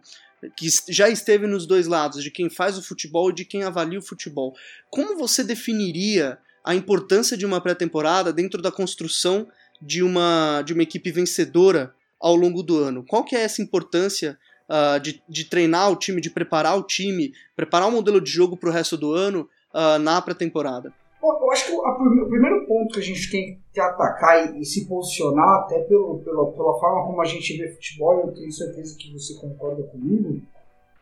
que 0.55 0.67
já 0.89 1.09
esteve 1.09 1.47
nos 1.47 1.65
dois 1.65 1.87
lados, 1.87 2.23
de 2.23 2.31
quem 2.31 2.49
faz 2.49 2.77
o 2.77 2.83
futebol 2.83 3.29
e 3.29 3.33
de 3.33 3.45
quem 3.45 3.63
avalia 3.63 3.99
o 3.99 4.01
futebol, 4.01 4.55
como 4.89 5.17
você 5.17 5.43
definiria 5.43 6.37
a 6.63 6.75
importância 6.75 7.35
de 7.35 7.45
uma 7.45 7.61
pré-temporada 7.61 8.31
dentro 8.31 8.61
da 8.61 8.71
construção 8.71 9.47
de 9.81 10.03
uma, 10.03 10.61
de 10.61 10.73
uma 10.73 10.83
equipe 10.83 11.11
vencedora 11.11 11.93
ao 12.19 12.35
longo 12.35 12.61
do 12.61 12.77
ano. 12.77 13.03
Qual 13.03 13.23
que 13.23 13.35
é 13.35 13.41
essa 13.41 13.61
importância 13.61 14.37
uh, 14.69 14.99
de, 14.99 15.21
de 15.27 15.45
treinar 15.45 15.91
o 15.91 15.95
time, 15.95 16.21
de 16.21 16.29
preparar 16.29 16.77
o 16.77 16.83
time, 16.83 17.33
preparar 17.55 17.87
o 17.87 17.91
modelo 17.91 18.21
de 18.21 18.29
jogo 18.29 18.55
para 18.55 18.69
o 18.69 18.71
resto 18.71 18.95
do 18.95 19.11
ano 19.13 19.49
uh, 19.73 19.97
na 19.99 20.21
pré-temporada? 20.21 20.93
Eu 21.23 21.51
acho 21.51 21.67
que 21.67 21.73
o 21.73 22.29
primeiro 22.29 22.65
ponto 22.65 22.93
que 22.93 22.99
a 22.99 23.03
gente 23.03 23.29
tem 23.29 23.59
que 23.71 23.79
atacar 23.79 24.57
e 24.57 24.65
se 24.65 24.87
posicionar, 24.87 25.59
até 25.59 25.79
pelo, 25.81 26.19
pela, 26.19 26.51
pela 26.51 26.79
forma 26.79 27.05
como 27.05 27.21
a 27.21 27.25
gente 27.25 27.57
vê 27.57 27.69
futebol, 27.69 28.21
eu 28.21 28.33
tenho 28.33 28.51
certeza 28.51 28.97
que 28.97 29.13
você 29.13 29.35
concorda 29.35 29.83
comigo, 29.83 30.41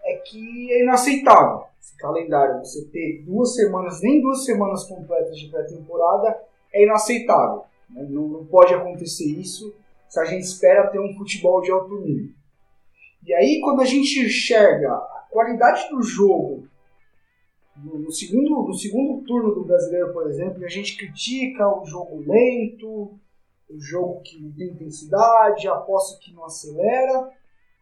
é 0.04 0.16
que 0.16 0.74
é 0.74 0.84
inaceitável 0.84 1.64
esse 1.80 1.96
calendário. 1.98 2.60
Você 2.60 2.86
ter 2.86 3.24
duas 3.26 3.56
semanas, 3.56 4.02
nem 4.02 4.22
duas 4.22 4.44
semanas 4.44 4.84
completas 4.84 5.38
de 5.38 5.48
pré-temporada, 5.50 6.38
é 6.74 6.84
inaceitável. 6.84 7.64
Né? 7.90 8.06
Não, 8.10 8.28
não 8.28 8.46
pode 8.46 8.74
acontecer 8.74 9.26
isso 9.26 9.74
se 10.10 10.20
a 10.20 10.26
gente 10.26 10.44
espera 10.44 10.88
ter 10.88 11.00
um 11.00 11.16
futebol 11.16 11.62
de 11.62 11.72
alto 11.72 11.96
nível. 12.00 12.32
E 13.26 13.34
aí, 13.34 13.62
quando 13.64 13.82
a 13.82 13.86
gente 13.86 14.20
enxerga 14.20 14.92
a 14.92 15.28
qualidade 15.30 15.88
do 15.90 16.02
jogo 16.02 16.68
no, 17.84 18.12
segundo, 18.12 18.64
no 18.64 18.74
segundo 18.74 19.24
turno 19.26 19.54
do 19.54 19.64
brasileiro, 19.64 20.14
por 20.14 20.28
exemplo, 20.28 20.64
a 20.64 20.70
gente 20.70 20.98
critica 20.98 21.68
o 21.68 21.86
jogo 21.86 22.24
lento, 22.26 23.18
o 23.70 23.80
jogo 23.80 24.22
que 24.22 24.40
não 24.40 24.52
tem 24.52 24.68
intensidade, 24.68 25.68
a 25.68 25.76
posse 25.76 26.20
que 26.20 26.34
não 26.34 26.46
acelera, 26.46 27.32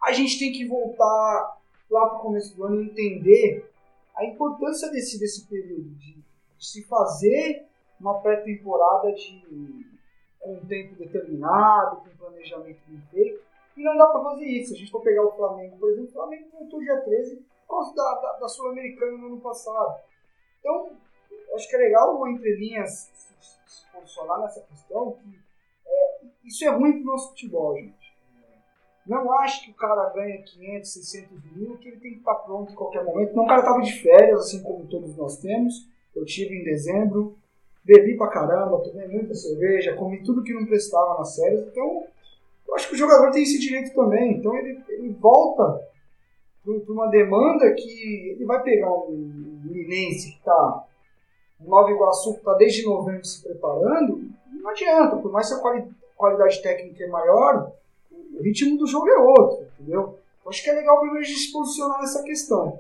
a 0.04 0.12
gente 0.12 0.38
tem 0.38 0.52
que 0.52 0.66
voltar 0.68 1.58
lá 1.90 2.10
para 2.10 2.18
o 2.20 2.22
começo 2.22 2.56
do 2.56 2.66
ano 2.66 2.82
e 2.82 2.86
entender 2.86 3.70
a 4.16 4.26
importância 4.26 4.90
desse, 4.92 5.20
desse 5.20 5.46
período, 5.48 5.90
de, 5.96 6.14
de 6.58 6.68
se 6.68 6.84
fazer 6.84 7.66
uma 8.00 8.20
pré-temporada 8.20 9.12
de 9.14 9.42
com 10.40 10.54
um 10.54 10.66
tempo 10.66 10.96
determinado, 10.96 11.98
com 11.98 12.10
um 12.10 12.18
planejamento 12.18 12.80
bem 12.88 13.02
feito, 13.12 13.42
e 13.76 13.84
não 13.84 13.98
dá 13.98 14.08
para 14.08 14.24
fazer 14.24 14.46
isso. 14.46 14.70
Se 14.70 14.76
a 14.76 14.78
gente 14.78 14.92
for 14.92 15.02
pegar 15.02 15.24
o 15.24 15.36
Flamengo, 15.36 15.78
por 15.78 15.90
exemplo, 15.90 16.10
o 16.10 16.14
Flamengo 16.14 16.48
voltou 16.52 16.80
dia 16.80 16.98
13 17.02 17.36
por 17.36 17.57
causa 17.68 17.96
da, 17.96 18.16
da, 18.16 18.34
da 18.40 18.48
Sul-Americana 18.48 19.18
no 19.18 19.28
ano 19.28 19.42
passado. 19.42 20.02
Então, 20.60 20.92
acho 21.56 21.70
que 21.70 21.76
é 21.76 21.80
legal 21.80 22.20
o 22.20 22.28
Entre 22.28 22.56
Linhas 22.56 23.12
se, 23.14 23.34
se 23.66 23.86
posicionar 23.92 24.42
nessa 24.42 24.62
questão, 24.62 25.12
que 25.14 25.40
é, 25.86 26.22
isso 26.44 26.66
é 26.66 26.70
ruim 26.70 26.94
para 26.94 27.02
o 27.02 27.06
nosso 27.06 27.30
futebol, 27.30 27.76
gente. 27.76 28.08
Não 29.06 29.32
acho 29.40 29.64
que 29.64 29.72
o 29.72 29.76
cara 29.76 30.10
ganha 30.10 30.42
500, 30.42 30.94
600 30.94 31.56
mil, 31.56 31.78
que 31.78 31.88
ele 31.88 31.98
tem 31.98 32.12
que 32.12 32.20
estar 32.20 32.36
pronto 32.36 32.74
em 32.74 32.76
qualquer 32.76 33.06
momento. 33.06 33.34
Não, 33.34 33.46
o 33.46 33.48
cara 33.48 33.62
estava 33.62 33.82
de 33.82 34.02
férias, 34.02 34.42
assim 34.42 34.62
como 34.62 34.86
todos 34.88 35.16
nós 35.16 35.38
temos. 35.38 35.88
Eu 36.14 36.26
tive 36.26 36.56
em 36.56 36.64
dezembro, 36.66 37.38
bebi 37.86 38.18
pra 38.18 38.28
caramba, 38.28 38.84
tomei 38.84 39.08
muita 39.08 39.34
cerveja, 39.34 39.96
comi 39.96 40.22
tudo 40.24 40.44
que 40.44 40.54
não 40.54 40.66
prestava 40.66 41.18
nas 41.20 41.36
séries. 41.36 41.62
Então, 41.68 42.06
eu 42.68 42.76
acho 42.76 42.90
que 42.90 42.96
o 42.96 42.98
jogador 42.98 43.32
tem 43.32 43.44
esse 43.44 43.60
direito 43.60 43.96
também. 43.96 44.34
Então, 44.34 44.54
ele, 44.58 44.84
ele 44.90 45.10
volta 45.14 45.88
para 46.74 46.94
uma 46.94 47.08
demanda 47.08 47.74
que 47.74 48.32
ele 48.32 48.46
vai 48.46 48.62
pegar 48.62 48.92
um 48.92 49.62
Linense 49.66 50.32
que 50.32 50.38
está 50.38 50.84
um 51.62 51.70
Nova 51.70 51.92
Iguaçu 51.92 52.34
que 52.34 52.40
está 52.40 52.54
desde 52.54 52.86
novembro 52.86 53.26
se 53.26 53.42
preparando, 53.42 54.30
não 54.62 54.70
adianta, 54.70 55.16
por 55.18 55.32
mais 55.32 55.48
que 55.48 55.56
a 55.56 55.60
quali 55.60 55.88
qualidade 56.16 56.62
técnica 56.62 57.04
é 57.04 57.08
maior, 57.08 57.72
o 58.12 58.42
ritmo 58.42 58.78
do 58.78 58.88
jogo 58.88 59.08
é 59.08 59.18
outro, 59.18 59.68
entendeu? 59.80 60.18
Eu 60.44 60.50
acho 60.50 60.64
que 60.64 60.70
é 60.70 60.74
legal 60.74 61.00
primeiro 61.00 61.24
a 61.24 61.28
gente 61.28 61.40
se 61.40 61.52
posicionar 61.52 62.00
nessa 62.00 62.24
questão. 62.24 62.80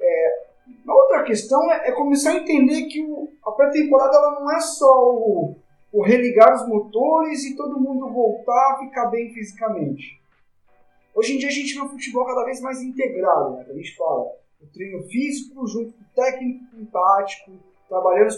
É, 0.00 0.46
a 0.86 0.94
outra 0.94 1.22
questão 1.22 1.70
é, 1.70 1.88
é, 1.88 1.92
começar 1.92 2.32
a 2.32 2.36
entender 2.36 2.86
que 2.86 3.02
o, 3.04 3.28
a 3.44 3.52
pré-temporada 3.52 4.16
ela 4.16 4.40
não 4.40 4.50
é 4.50 4.60
só 4.60 4.92
o, 5.14 5.54
o 5.92 6.02
religar 6.02 6.54
os 6.54 6.68
motores 6.68 7.44
e 7.44 7.56
todo 7.56 7.80
mundo 7.80 8.12
voltar 8.12 8.72
a 8.72 8.78
ficar 8.80 9.06
bem 9.06 9.32
fisicamente. 9.32 10.17
Hoje 11.14 11.34
em 11.34 11.38
dia 11.38 11.48
a 11.48 11.52
gente 11.52 11.74
vê 11.74 11.80
o 11.80 11.88
futebol 11.88 12.24
cada 12.24 12.44
vez 12.44 12.60
mais 12.60 12.80
integrado, 12.80 13.50
né? 13.50 13.66
A 13.68 13.72
gente 13.72 13.96
fala 13.96 14.32
o 14.60 14.66
treino 14.72 15.02
físico 15.04 15.66
junto 15.66 15.92
com 15.92 16.02
o 16.02 16.14
técnico, 16.14 16.64
com 16.70 16.82
o 16.82 16.86
tático, 16.86 17.52
trabalhando, 17.88 18.28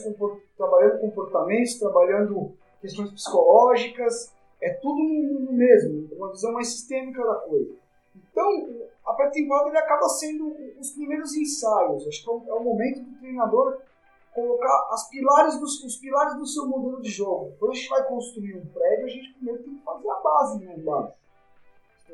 trabalhando 0.56 1.00
comportamentos, 1.00 1.74
trabalhando 1.74 2.52
questões 2.80 3.12
psicológicas, 3.12 4.33
é 4.61 4.74
tudo 4.74 5.02
no 5.02 5.52
mesmo, 5.52 6.09
uma 6.16 6.30
visão 6.30 6.52
mais 6.52 6.68
sistêmica 6.68 7.22
da 7.22 7.35
coisa. 7.37 7.74
Então, 8.14 8.68
a 9.06 9.12
pré-temporada 9.14 9.78
acaba 9.78 10.09
sendo 10.09 10.54
os 10.78 10.90
primeiros 10.92 11.35
ensaios. 11.35 12.06
Acho 12.06 12.22
que 12.22 12.30
é 12.30 12.33
o, 12.33 12.56
é 12.56 12.62
momento 12.62 13.00
do 13.00 13.18
treinador 13.18 13.78
colocar 14.35 14.88
as 14.92 15.09
pilares 15.09 15.59
dos, 15.59 15.83
os 15.83 15.96
pilares 15.96 16.37
do 16.37 16.46
seu 16.46 16.66
modelo 16.66 17.00
de 17.00 17.11
jogo. 17.11 17.52
Quando 17.59 17.72
a 17.72 17.74
gente 17.74 17.88
vai 17.88 18.04
construir 18.06 18.56
um 18.56 18.66
prédio, 18.66 19.06
a 19.06 19.09
gente 19.09 19.35
primeiro 19.35 19.62
tem 19.62 19.74
que 19.74 19.85
fazer 19.85 20.09
a 20.09 20.20
base 20.20 20.64
né, 20.64 20.76
embaixo. 20.76 21.14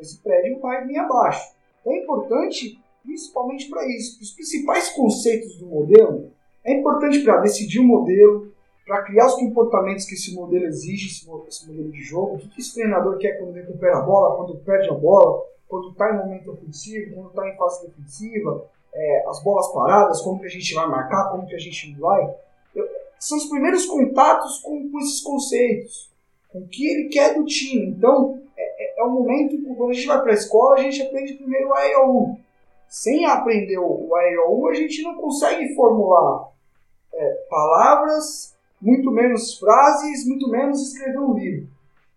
Esse 0.01 0.19
prédio 0.19 0.61
vai 0.61 0.85
vir 0.87 0.99
abaixo. 0.99 1.55
É 1.85 2.03
importante, 2.03 2.79
principalmente 3.03 3.69
para 3.69 3.87
isso. 3.89 4.21
Os 4.21 4.33
principais 4.33 4.91
conceitos 4.91 5.57
do 5.57 5.67
modelo 5.67 6.31
é 6.65 6.75
importante 6.75 7.21
para 7.23 7.41
decidir 7.41 7.79
o 7.79 7.85
modelo, 7.85 8.53
para 8.87 9.03
criar 9.03 9.27
os 9.27 9.35
comportamentos 9.35 10.05
que 10.05 10.15
esse 10.15 10.35
modelo 10.35 10.65
exige, 10.67 11.07
esse, 11.09 11.67
modelo 11.69 11.91
de 11.91 12.03
jogo, 12.03 12.37
o 12.37 12.39
que 12.39 12.61
esse 12.61 12.75
treinador 12.75 13.19
quer 13.19 13.39
quando 13.39 13.53
recupera 13.53 13.99
a 13.99 14.03
bola, 14.03 14.37
quando 14.37 14.59
perde 14.59 14.89
a 14.89 14.95
bola, 14.95 15.45
quando 15.69 15.91
está 15.91 16.13
em 16.13 16.19
momento 16.19 16.53
ofensivo, 16.53 17.15
quando 17.15 17.29
está 17.29 17.49
em 17.49 17.57
fase 17.57 17.87
defensiva, 17.87 18.65
é, 18.95 19.25
as 19.29 19.43
bolas 19.43 19.69
paradas, 19.73 20.21
como 20.21 20.41
que 20.41 20.47
a 20.47 20.51
gente 20.51 20.73
vai 20.75 20.89
marcar, 20.89 21.31
como 21.31 21.47
que 21.47 21.55
a 21.55 21.59
gente 21.59 21.93
não 21.93 22.01
vai. 22.01 22.35
Eu, 22.75 22.89
são 23.19 23.39
os 23.39 23.47
primeiros 23.47 23.87
contatos 23.87 24.59
com, 24.61 24.91
com, 24.91 24.99
esses 25.01 25.21
conceitos, 25.21 26.11
com 26.49 26.61
o 26.61 26.69
que 26.69 26.87
ele 26.87 27.09
quer 27.09 27.35
do 27.35 27.45
time. 27.45 27.87
Então, 27.87 28.41
é, 28.97 29.03
o 29.05 29.11
momento 29.11 29.57
quando 29.77 29.91
a 29.91 29.93
gente 29.93 30.07
vai 30.07 30.23
para 30.23 30.33
a 30.33 30.35
escola, 30.35 30.75
a 30.75 30.83
gente 30.83 31.03
aprende 31.03 31.35
primeiro 31.35 31.69
o 31.69 31.75
AEOU. 31.75 32.39
Sem 32.89 33.27
aprender 33.27 33.79
o 33.79 34.15
AEOU, 34.15 34.69
a 34.69 34.75
gente 34.75 35.03
não 35.03 35.17
consegue 35.17 35.75
formular 35.75 36.51
é, 37.13 37.47
palavras, 37.49 38.57
muito 38.81 39.11
menos 39.11 39.59
frases, 39.59 40.27
muito 40.27 40.49
menos 40.49 40.81
escrever 40.81 41.19
um 41.19 41.35
livro. 41.35 41.69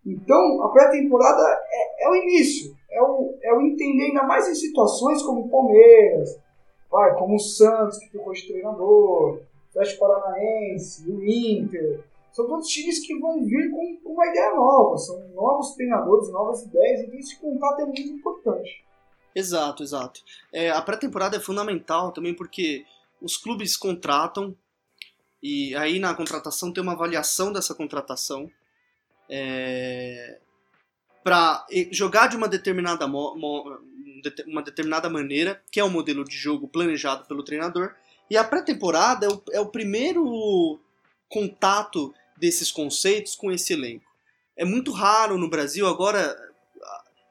Então, 0.06 0.62
a 0.62 0.68
pré-temporada 0.70 1.42
é, 1.42 2.06
é, 2.06 2.10
o 2.10 2.16
início, 2.16 2.74
é 2.90 3.02
o, 3.02 3.34
é 3.42 3.52
o 3.52 3.60
entender 3.60 4.04
ainda 4.06 4.22
mais 4.22 4.48
em 4.48 4.54
situações 4.54 5.22
como 5.22 5.42
o 5.42 5.48
Palmeiras, 5.48 6.38
vai, 6.90 7.14
como 7.16 7.36
o 7.36 7.40
Santos, 7.40 7.98
que 7.98 8.10
ficou 8.10 8.32
de 8.32 8.46
treinador, 8.48 9.34
o 9.34 9.40
Atlético 9.70 10.00
Paranaense, 10.00 11.10
o 11.10 11.22
Inter. 11.22 12.00
São 12.32 12.46
todos 12.46 12.68
times 12.68 13.04
que 13.04 13.18
vão 13.18 13.44
vir 13.44 13.70
com, 13.70 14.12
uma 14.12 14.26
ideia 14.26 14.54
nova, 14.54 14.96
são 14.96 15.18
novos 15.30 15.74
treinadores, 15.74 16.30
novas 16.30 16.62
ideias, 16.62 17.00
então 17.00 17.18
esse 17.18 17.36
contato 17.38 17.80
é 17.80 17.86
muito 17.86 18.00
importante. 18.00 18.84
Exato, 19.34 19.82
exato. 19.82 20.20
É, 20.52 20.70
a 20.70 20.82
pré-temporada 20.82 21.36
é 21.36 21.40
fundamental 21.40 22.12
também 22.12 22.34
porque 22.34 22.84
os 23.20 23.36
clubes 23.36 23.76
contratam 23.76 24.56
e 25.42 25.74
aí 25.76 25.98
na 25.98 26.14
contratação 26.14 26.72
tem 26.72 26.82
uma 26.82 26.92
avaliação 26.92 27.52
dessa 27.52 27.74
contratação 27.74 28.50
é, 29.28 30.38
para 31.22 31.66
jogar 31.90 32.28
de 32.28 32.36
uma 32.36 32.48
determinada, 32.48 33.06
uma 33.06 34.62
determinada 34.62 35.08
maneira, 35.08 35.62
que 35.70 35.80
é 35.80 35.84
o 35.84 35.90
modelo 35.90 36.24
de 36.24 36.36
jogo 36.36 36.68
planejado 36.68 37.26
pelo 37.26 37.44
treinador. 37.44 37.94
E 38.28 38.36
a 38.36 38.44
pré-temporada 38.44 39.26
é 39.26 39.56
é 39.56 39.60
o 39.60 39.66
primeiro 39.66 40.78
contato 41.28 42.12
desses 42.40 42.72
conceitos 42.72 43.34
com 43.36 43.52
esse 43.52 43.72
elenco. 43.72 44.04
É 44.56 44.64
muito 44.64 44.90
raro 44.90 45.38
no 45.38 45.48
Brasil, 45.48 45.86
agora, 45.86 46.36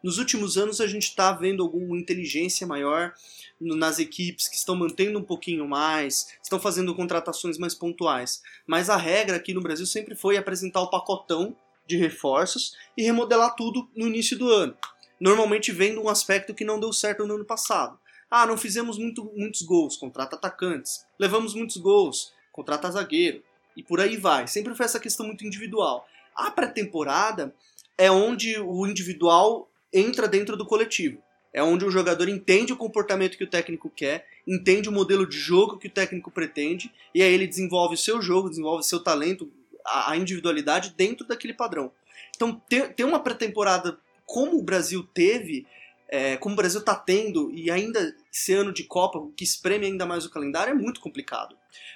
nos 0.03 0.17
últimos 0.17 0.57
anos, 0.57 0.79
a 0.79 0.87
gente 0.87 1.03
está 1.03 1.31
vendo 1.31 1.61
alguma 1.63 1.97
inteligência 1.97 2.65
maior 2.65 3.13
nas 3.59 3.99
equipes 3.99 4.47
que 4.47 4.55
estão 4.55 4.75
mantendo 4.75 5.19
um 5.19 5.23
pouquinho 5.23 5.67
mais, 5.67 6.29
estão 6.41 6.59
fazendo 6.59 6.95
contratações 6.95 7.57
mais 7.57 7.75
pontuais. 7.75 8.41
Mas 8.65 8.89
a 8.89 8.95
regra 8.95 9.35
aqui 9.35 9.53
no 9.53 9.61
Brasil 9.61 9.85
sempre 9.85 10.15
foi 10.15 10.37
apresentar 10.37 10.81
o 10.81 10.89
pacotão 10.89 11.55
de 11.85 11.97
reforços 11.97 12.77
e 12.95 13.03
remodelar 13.03 13.55
tudo 13.55 13.89
no 13.95 14.07
início 14.07 14.37
do 14.37 14.47
ano. 14.49 14.77
Normalmente 15.19 15.71
vendo 15.71 16.01
um 16.01 16.07
aspecto 16.07 16.53
que 16.53 16.63
não 16.63 16.79
deu 16.79 16.93
certo 16.93 17.25
no 17.27 17.35
ano 17.35 17.45
passado. 17.45 17.99
Ah, 18.31 18.45
não 18.45 18.57
fizemos 18.57 18.97
muito, 18.97 19.25
muitos 19.35 19.63
gols, 19.63 19.97
contrata 19.97 20.35
atacantes. 20.35 21.05
Levamos 21.17 21.53
muitos 21.53 21.77
gols, 21.77 22.31
contrata 22.51 22.91
zagueiro. 22.91 23.43
E 23.79 23.83
por 23.83 24.01
aí 24.01 24.17
vai. 24.17 24.45
Sempre 24.45 24.75
foi 24.75 24.85
essa 24.85 24.99
questão 24.99 25.25
muito 25.25 25.47
individual. 25.47 26.05
A 26.35 26.51
pré-temporada 26.51 27.55
é 27.97 28.11
onde 28.11 28.59
o 28.59 28.85
individual 28.85 29.71
entra 29.93 30.27
dentro 30.27 30.57
do 30.57 30.65
coletivo. 30.65 31.23
É 31.53 31.63
onde 31.63 31.85
o 31.85 31.89
jogador 31.89 32.27
entende 32.27 32.73
o 32.73 32.77
comportamento 32.77 33.37
que 33.37 33.43
o 33.45 33.49
técnico 33.49 33.89
quer, 33.89 34.27
entende 34.45 34.89
o 34.89 34.91
modelo 34.91 35.25
de 35.25 35.37
jogo 35.37 35.77
que 35.77 35.87
o 35.87 35.91
técnico 35.91 36.29
pretende, 36.29 36.93
e 37.15 37.23
aí 37.23 37.33
ele 37.33 37.47
desenvolve 37.47 37.95
o 37.95 37.97
seu 37.97 38.21
jogo, 38.21 38.49
desenvolve 38.49 38.81
o 38.81 38.85
seu 38.85 39.01
talento, 39.01 39.49
a, 39.87 40.15
individualidade 40.17 40.93
dentro 40.95 41.25
daquele 41.25 41.53
padrão. 41.53 41.89
Então, 42.35 42.61
ter, 42.67 43.05
uma 43.05 43.21
pré-temporada 43.21 43.97
como 44.25 44.59
o 44.59 44.63
Brasil 44.63 45.07
teve, 45.13 45.65
é, 46.09 46.35
como 46.35 46.53
o 46.53 46.57
Brasil 46.57 46.81
está 46.81 46.95
tendo, 46.95 47.49
e 47.51 47.71
ainda 47.71 48.13
esse 48.31 48.53
ano 48.53 48.73
de 48.73 48.83
Copa, 48.83 49.25
que 49.37 49.45
espreme 49.45 49.85
ainda 49.85 50.05
mais 50.05 50.25
o 50.25 50.29
calendário, 50.29 50.71
é 50.71 50.75
muito 50.75 50.99
complicado. 50.99 51.55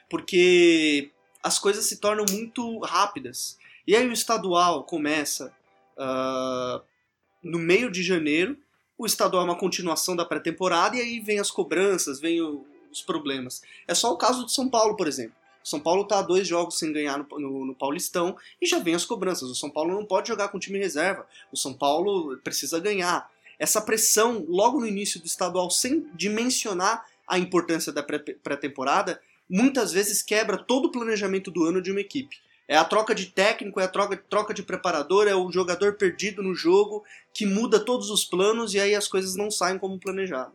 Porque 0.09 1.11
as 1.43 1.59
coisas 1.59 1.85
se 1.85 1.97
tornam 1.97 2.25
muito 2.31 2.79
rápidas. 2.79 3.59
E 3.85 3.95
aí 3.95 4.07
o 4.07 4.13
estadual 4.13 4.85
começa 4.85 5.53
uh, 5.97 6.81
no 7.43 7.59
meio 7.59 7.91
de 7.91 8.01
janeiro, 8.01 8.57
o 8.97 9.05
estadual 9.05 9.43
é 9.43 9.45
uma 9.45 9.57
continuação 9.57 10.15
da 10.15 10.23
pré-temporada 10.23 10.95
e 10.95 11.01
aí 11.01 11.19
vem 11.19 11.39
as 11.39 11.51
cobranças, 11.51 12.21
vem 12.21 12.41
o, 12.41 12.65
os 12.89 13.01
problemas. 13.01 13.61
É 13.85 13.93
só 13.93 14.13
o 14.13 14.17
caso 14.17 14.45
de 14.45 14.53
São 14.53 14.69
Paulo, 14.69 14.95
por 14.95 15.07
exemplo. 15.07 15.35
São 15.61 15.79
Paulo 15.79 16.03
está 16.03 16.21
dois 16.21 16.47
jogos 16.47 16.77
sem 16.77 16.91
ganhar 16.91 17.17
no, 17.17 17.39
no, 17.39 17.65
no, 17.65 17.75
Paulistão 17.75 18.35
e 18.61 18.65
já 18.65 18.79
vem 18.79 18.95
as 18.95 19.05
cobranças. 19.05 19.49
O 19.49 19.55
São 19.55 19.69
Paulo 19.69 19.93
não 19.93 20.05
pode 20.05 20.27
jogar 20.27 20.49
com 20.49 20.59
time 20.59 20.77
reserva. 20.77 21.25
O 21.51 21.57
São 21.57 21.73
Paulo 21.73 22.37
precisa 22.37 22.79
ganhar. 22.79 23.29
Essa 23.57 23.81
pressão, 23.81 24.45
logo 24.47 24.79
no 24.79 24.87
início 24.87 25.19
do 25.19 25.25
estadual, 25.25 25.69
sem 25.69 26.05
dimensionar 26.13 27.05
a 27.25 27.39
importância 27.39 27.93
da 27.93 28.03
pré-temporada, 28.03 29.21
muitas 29.49 29.91
vezes 29.91 30.21
quebra 30.21 30.57
todo 30.57 30.85
o 30.85 30.91
planejamento 30.91 31.51
do 31.51 31.63
ano 31.63 31.81
de 31.81 31.91
uma 31.91 32.01
equipe. 32.01 32.35
É 32.67 32.77
a 32.77 32.85
troca 32.85 33.13
de 33.13 33.27
técnico, 33.27 33.79
é 33.79 33.83
a 33.83 33.89
troca, 33.89 34.15
troca 34.17 34.53
de 34.53 34.63
preparador, 34.63 35.27
é 35.27 35.35
o 35.35 35.51
jogador 35.51 35.97
perdido 35.97 36.41
no 36.41 36.55
jogo 36.55 37.03
que 37.33 37.45
muda 37.45 37.79
todos 37.79 38.09
os 38.09 38.23
planos 38.23 38.73
e 38.73 38.79
aí 38.79 38.95
as 38.95 39.07
coisas 39.07 39.35
não 39.35 39.51
saem 39.51 39.77
como 39.77 39.99
planejado. 39.99 40.53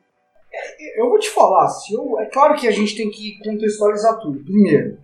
É, 0.52 1.00
eu 1.00 1.10
vou 1.10 1.18
te 1.18 1.28
falar, 1.30 1.68
se 1.68 1.92
eu, 1.92 2.18
é 2.18 2.26
claro 2.26 2.58
que 2.58 2.66
a 2.66 2.70
gente 2.70 2.96
tem 2.96 3.10
que 3.10 3.38
contextualizar 3.44 4.18
tudo. 4.20 4.42
Primeiro, 4.42 4.98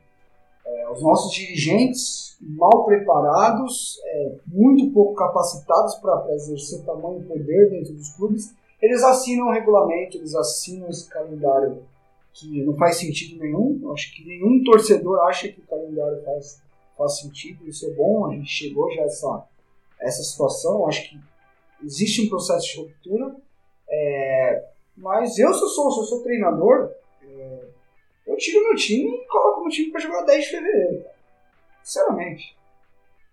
é, 0.67 0.91
os 0.91 1.03
nossos 1.03 1.33
dirigentes 1.33 2.37
mal 2.41 2.85
preparados, 2.85 3.99
é, 4.05 4.33
muito 4.47 4.91
pouco 4.93 5.15
capacitados 5.15 5.95
para 5.97 6.35
exercer 6.35 6.85
tamanho 6.85 7.23
poder 7.25 7.71
dentro 7.71 7.93
dos 7.93 8.11
clubes, 8.11 8.55
eles 8.81 9.03
assinam 9.03 9.49
o 9.49 9.53
regulamento, 9.53 10.17
eles 10.17 10.35
assinam 10.35 10.89
esse 10.89 11.09
calendário 11.09 11.83
que 12.35 12.63
não 12.63 12.77
faz 12.77 12.99
sentido 12.99 13.39
nenhum. 13.39 13.91
Acho 13.93 14.15
que 14.15 14.27
nenhum 14.27 14.63
torcedor 14.63 15.21
acha 15.21 15.49
que 15.49 15.61
o 15.61 15.67
calendário 15.67 16.23
faz 16.25 16.63
faz 16.97 17.19
sentido, 17.19 17.69
isso 17.69 17.87
é 17.87 17.91
bom, 17.91 18.27
a 18.27 18.35
gente 18.35 18.49
chegou 18.49 18.91
já 18.93 19.03
a 19.03 19.07
essa, 19.07 19.49
essa 20.01 20.23
situação, 20.23 20.87
acho 20.89 21.11
que 21.11 21.21
existe 21.83 22.23
um 22.23 22.29
processo 22.29 22.67
de 22.67 22.77
ruptura, 22.79 23.37
é, 23.89 24.69
mas 24.97 25.39
eu, 25.39 25.53
se 25.53 25.63
eu 25.63 25.69
sou, 25.69 25.91
se 25.91 26.01
eu 26.01 26.05
sou 26.05 26.23
treinador, 26.23 26.91
é, 27.23 27.65
eu 28.27 28.37
tiro 28.37 28.65
meu 28.65 28.77
time 28.77 29.11
e 29.11 29.27
coloco 29.27 29.63
meu 29.63 29.71
time 29.71 29.91
para 29.91 30.01
jogar 30.01 30.23
10 30.23 30.45
de 30.45 30.51
fevereiro, 30.51 31.05
sinceramente. 31.83 32.57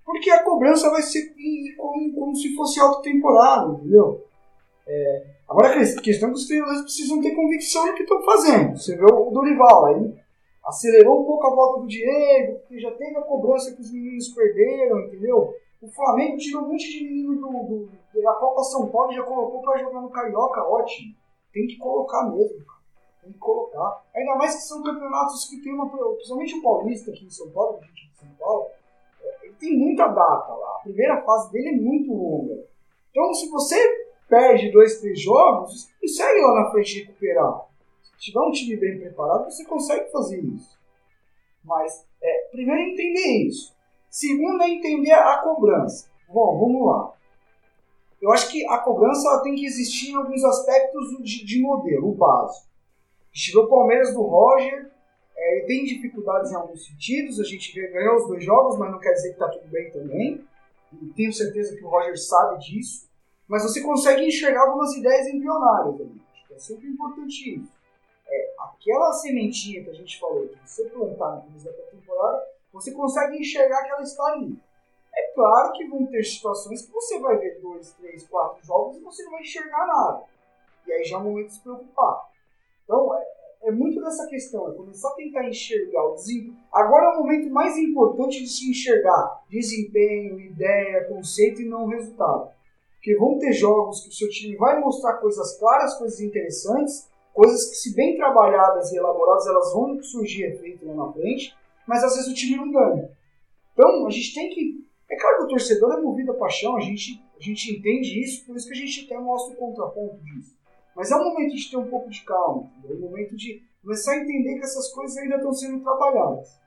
Porque 0.03 0.29
a 0.31 0.43
cobrança 0.43 0.89
vai 0.89 1.03
ser 1.03 1.33
como, 1.77 2.13
como 2.13 2.35
se 2.35 2.55
fosse 2.55 2.79
auto-temporada, 2.79 3.73
entendeu? 3.73 4.25
É, 4.87 5.25
agora 5.51 5.81
a 5.81 6.01
questão 6.01 6.29
é 6.29 6.31
que 6.31 6.37
os 6.37 6.47
treinadores 6.47 6.81
precisam 6.83 7.21
ter 7.21 7.35
convicção 7.35 7.85
no 7.85 7.93
que 7.93 8.03
estão 8.03 8.21
fazendo. 8.23 8.77
Você 8.77 8.95
vê 8.95 9.05
o 9.05 9.29
Dorival 9.29 9.85
aí, 9.87 10.15
acelerou 10.65 11.21
um 11.21 11.25
pouco 11.25 11.47
a 11.47 11.55
volta 11.55 11.81
do 11.81 11.87
Diego, 11.87 12.59
porque 12.59 12.79
já 12.79 12.91
teve 12.91 13.17
a 13.17 13.21
cobrança 13.21 13.73
que 13.75 13.81
os 13.81 13.91
meninos 13.91 14.29
perderam, 14.29 15.01
entendeu? 15.01 15.53
O 15.81 15.87
Flamengo 15.89 16.37
tirou 16.37 16.63
um 16.63 16.69
monte 16.69 16.89
de 16.89 17.03
menino 17.03 17.35
do, 17.35 17.89
do, 18.13 18.21
da 18.21 18.33
Copa 18.33 18.63
São 18.63 18.87
Paulo 18.87 19.11
e 19.11 19.15
já 19.15 19.23
colocou 19.23 19.61
para 19.61 19.79
jogar 19.79 20.01
no 20.01 20.09
Carioca, 20.09 20.63
ótimo. 20.63 21.13
Tem 21.51 21.67
que 21.67 21.77
colocar 21.77 22.29
mesmo, 22.29 22.63
cara. 22.65 22.81
Tem 23.23 23.33
que 23.33 23.39
colocar. 23.39 24.03
Ainda 24.15 24.35
mais 24.35 24.55
que 24.55 24.61
são 24.61 24.81
campeonatos 24.81 25.49
que 25.49 25.61
tem 25.61 25.73
uma. 25.73 25.89
Principalmente 25.89 26.57
o 26.57 26.61
Paulista 26.61 27.11
aqui 27.11 27.25
em 27.25 27.29
São 27.29 27.49
Paulo, 27.49 27.79
a 27.81 27.85
gente 27.85 28.09
de 28.09 28.17
São 28.17 28.29
Paulo, 28.39 28.67
é, 29.21 29.45
ele 29.45 29.55
tem 29.55 29.77
muita 29.77 30.07
data 30.07 30.53
lá. 30.53 30.75
A 30.77 30.83
primeira 30.83 31.21
fase 31.23 31.51
dele 31.51 31.69
é 31.69 31.81
muito 31.81 32.13
longa. 32.13 32.63
Então, 33.11 33.33
se 33.33 33.49
você 33.49 34.00
perde 34.31 34.71
dois, 34.71 35.01
três 35.01 35.19
jogos, 35.19 35.89
consegue 35.99 36.39
lá 36.39 36.63
na 36.63 36.71
frente 36.71 37.01
recuperar. 37.01 37.67
Se 38.17 38.27
tiver 38.27 38.39
um 38.39 38.51
time 38.51 38.77
bem 38.77 38.97
preparado, 38.97 39.51
você 39.51 39.65
consegue 39.65 40.09
fazer 40.09 40.39
isso. 40.39 40.79
Mas, 41.61 42.07
é, 42.23 42.47
primeiro, 42.49 42.81
entender 42.81 43.45
isso. 43.45 43.75
Segundo, 44.09 44.63
é 44.63 44.69
entender 44.69 45.11
a 45.11 45.39
cobrança. 45.39 46.09
Bom, 46.29 46.57
vamos 46.57 46.87
lá. 46.87 47.13
Eu 48.21 48.31
acho 48.31 48.49
que 48.49 48.65
a 48.67 48.77
cobrança 48.77 49.27
ela 49.27 49.41
tem 49.41 49.53
que 49.53 49.65
existir 49.65 50.11
em 50.11 50.15
alguns 50.15 50.43
aspectos 50.45 51.09
de, 51.23 51.45
de 51.45 51.61
modelo, 51.61 52.11
o 52.11 52.15
básico. 52.15 52.67
Vê 53.33 53.59
o 53.59 53.67
Palmeiras 53.67 54.13
do 54.13 54.21
Roger, 54.21 54.91
é, 55.35 55.57
ele 55.57 55.65
tem 55.65 55.83
dificuldades 55.83 56.51
em 56.51 56.55
alguns 56.55 56.85
sentidos, 56.85 57.39
a 57.39 57.43
gente 57.43 57.73
ganhou 57.73 58.15
os 58.15 58.27
dois 58.27 58.43
jogos, 58.45 58.77
mas 58.77 58.91
não 58.91 58.99
quer 58.99 59.11
dizer 59.11 59.29
que 59.29 59.43
está 59.43 59.49
tudo 59.49 59.67
bem 59.67 59.91
também. 59.91 60.45
E 61.01 61.05
tenho 61.15 61.33
certeza 61.33 61.75
que 61.75 61.83
o 61.83 61.89
Roger 61.89 62.17
sabe 62.17 62.59
disso. 62.59 63.10
Mas 63.51 63.63
você 63.63 63.81
consegue 63.81 64.25
enxergar 64.25 64.61
algumas 64.61 64.95
ideias 64.95 65.27
embrionárias 65.27 65.99
ali. 65.99 66.21
É 66.49 66.57
sempre 66.57 66.87
importante 66.87 67.59
isso. 67.59 67.73
É, 68.25 68.53
aquela 68.57 69.11
sementinha 69.11 69.83
que 69.83 69.89
a 69.89 69.93
gente 69.93 70.17
falou, 70.21 70.47
que 70.47 70.57
você 70.65 70.85
plantar 70.85 71.35
no 71.35 71.41
começo 71.41 71.65
da 71.65 71.73
temporada, 71.73 72.47
você 72.71 72.93
consegue 72.93 73.37
enxergar 73.37 73.83
que 73.83 73.91
ela 73.91 74.03
está 74.03 74.23
ali. 74.27 74.57
É 75.13 75.33
claro 75.33 75.73
que 75.73 75.85
vão 75.85 76.05
ter 76.05 76.23
situações 76.23 76.85
que 76.85 76.93
você 76.93 77.19
vai 77.19 77.35
ver 77.39 77.59
dois, 77.59 77.91
três, 77.95 78.25
quatro 78.25 78.65
jogos 78.65 78.95
e 78.95 79.01
você 79.01 79.21
não 79.25 79.31
vai 79.31 79.41
enxergar 79.41 79.85
nada. 79.85 80.23
E 80.87 80.93
aí 80.93 81.03
já 81.03 81.17
é 81.17 81.19
o 81.19 81.23
momento 81.25 81.47
de 81.47 81.55
se 81.55 81.59
preocupar. 81.61 82.29
Então, 82.85 83.13
é, 83.13 83.27
é 83.63 83.71
muito 83.71 84.01
dessa 84.01 84.27
questão, 84.27 84.71
é 84.71 84.75
começar 84.75 85.09
a 85.09 85.15
tentar 85.15 85.45
enxergar 85.45 86.05
o 86.05 86.15
desempenho. 86.15 86.57
Agora 86.71 87.07
é 87.07 87.17
o 87.17 87.19
momento 87.19 87.49
mais 87.49 87.77
importante 87.77 88.41
de 88.41 88.47
se 88.47 88.71
enxergar 88.71 89.43
desempenho, 89.49 90.39
ideia, 90.39 91.03
conceito 91.09 91.61
e 91.61 91.67
não 91.67 91.87
resultado. 91.87 92.60
Porque 93.01 93.15
vão 93.15 93.39
ter 93.39 93.51
jogos 93.51 94.03
que 94.03 94.09
o 94.09 94.13
seu 94.13 94.29
time 94.29 94.55
vai 94.57 94.79
mostrar 94.79 95.13
coisas 95.13 95.57
claras, 95.57 95.97
coisas 95.97 96.19
interessantes, 96.19 97.09
coisas 97.33 97.67
que, 97.67 97.75
se 97.77 97.95
bem 97.95 98.15
trabalhadas 98.15 98.91
e 98.91 98.97
elaboradas, 98.97 99.47
elas 99.47 99.73
vão 99.73 99.99
surgir 100.03 100.43
efeito 100.43 100.85
lá 100.85 100.93
na 100.93 101.11
frente, 101.11 101.57
mas 101.87 102.03
às 102.03 102.15
vezes 102.15 102.31
o 102.31 102.35
time 102.35 102.57
não 102.57 102.71
ganha. 102.71 103.09
Então, 103.73 104.05
a 104.05 104.09
gente 104.11 104.35
tem 104.35 104.51
que. 104.51 104.85
É 105.09 105.17
claro 105.19 105.37
que 105.39 105.43
o 105.45 105.47
torcedor 105.47 105.93
é 105.93 105.99
movido 105.99 106.31
a 106.31 106.35
paixão, 106.35 106.77
a 106.77 106.79
gente, 106.79 107.19
a 107.35 107.43
gente 107.43 107.75
entende 107.75 108.21
isso, 108.23 108.45
por 108.45 108.55
isso 108.55 108.67
que 108.67 108.73
a 108.73 108.77
gente 108.77 109.05
até 109.05 109.17
mostra 109.19 109.55
o 109.55 109.57
contraponto 109.57 110.23
disso. 110.23 110.55
Mas 110.95 111.09
é 111.09 111.15
um 111.15 111.23
momento 111.23 111.55
de 111.55 111.71
ter 111.71 111.77
um 111.77 111.89
pouco 111.89 112.07
de 112.07 112.23
calma, 112.23 112.71
é 112.87 112.93
um 112.93 112.99
momento 112.99 113.35
de 113.35 113.63
começar 113.81 114.11
a 114.11 114.17
entender 114.17 114.59
que 114.59 114.63
essas 114.63 114.89
coisas 114.89 115.17
ainda 115.17 115.37
estão 115.37 115.51
sendo 115.51 115.81
trabalhadas. 115.81 116.61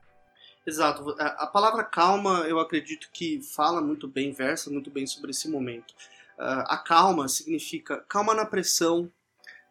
Exato. 0.67 1.15
A 1.19 1.47
palavra 1.47 1.85
calma, 1.85 2.41
eu 2.49 2.59
acredito 2.59 3.09
que 3.13 3.41
fala 3.55 3.81
muito 3.81 4.09
bem, 4.09 4.33
versa 4.33 4.69
muito 4.69 4.91
bem 4.91 5.07
sobre 5.07 5.31
esse 5.31 5.49
momento. 5.49 5.95
Uh, 6.39 6.65
a 6.67 6.77
calma 6.77 7.29
significa 7.29 8.05
calma 8.09 8.35
na 8.35 8.45
pressão, 8.45 9.11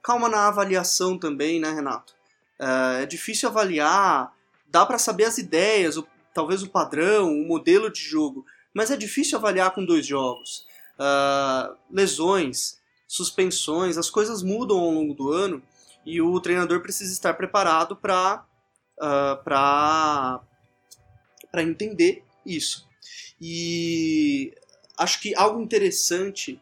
calma 0.02 0.30
na 0.30 0.48
avaliação 0.48 1.18
também, 1.18 1.60
né, 1.60 1.72
Renato? 1.72 2.14
Uh, 2.60 3.02
é 3.02 3.06
difícil 3.06 3.50
avaliar, 3.50 4.34
dá 4.68 4.86
para 4.86 4.98
saber 4.98 5.26
as 5.26 5.38
ideias, 5.38 5.98
o, 5.98 6.08
talvez 6.34 6.64
o 6.64 6.70
padrão, 6.70 7.32
o 7.32 7.48
modelo 7.48 7.92
de 7.92 8.00
jogo, 8.00 8.46
mas 8.74 8.92
é 8.92 8.98
difícil 8.98 9.38
avaliar 9.38 9.72
com 9.72 9.86
dois 9.86 10.06
jogos. 10.06 10.66
Uh, 10.94 11.76
lesões, 11.92 12.80
suspensões, 13.08 13.98
as 13.98 14.10
coisas 14.10 14.42
mudam 14.42 14.80
ao 14.80 14.92
longo 14.92 15.14
do 15.14 15.32
ano 15.32 15.62
e 16.06 16.22
o 16.22 16.40
treinador 16.40 16.82
precisa 16.82 17.12
estar 17.12 17.34
preparado 17.34 17.96
para 17.96 18.46
uh, 18.98 19.44
para 19.44 20.42
entender 21.62 22.24
isso. 22.46 22.88
E 23.40 24.54
acho 24.98 25.22
que 25.22 25.36
algo 25.36 25.62
interessante 25.62 26.62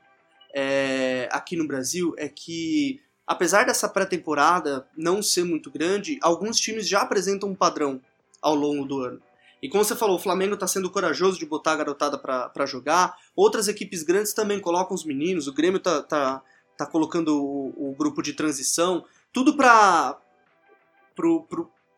é, 0.53 1.29
aqui 1.31 1.55
no 1.55 1.67
Brasil 1.67 2.13
é 2.17 2.27
que, 2.27 3.01
apesar 3.25 3.65
dessa 3.65 3.87
pré-temporada 3.87 4.87
não 4.97 5.21
ser 5.21 5.43
muito 5.43 5.71
grande, 5.71 6.19
alguns 6.21 6.59
times 6.59 6.87
já 6.87 7.01
apresentam 7.01 7.49
um 7.49 7.55
padrão 7.55 8.01
ao 8.41 8.55
longo 8.55 8.85
do 8.85 9.01
ano. 9.01 9.21
E 9.61 9.69
como 9.69 9.83
você 9.83 9.95
falou, 9.95 10.15
o 10.15 10.19
Flamengo 10.19 10.55
está 10.55 10.65
sendo 10.65 10.89
corajoso 10.89 11.37
de 11.37 11.45
botar 11.45 11.73
a 11.73 11.75
garotada 11.75 12.17
para 12.17 12.65
jogar. 12.65 13.15
Outras 13.35 13.67
equipes 13.67 14.01
grandes 14.01 14.33
também 14.33 14.59
colocam 14.59 14.95
os 14.95 15.05
meninos. 15.05 15.47
O 15.47 15.53
Grêmio 15.53 15.77
está 15.77 16.01
tá, 16.01 16.41
tá 16.75 16.85
colocando 16.87 17.39
o, 17.39 17.91
o 17.91 17.95
grupo 17.95 18.23
de 18.23 18.33
transição. 18.33 19.05
Tudo 19.31 19.55
para. 19.55 20.17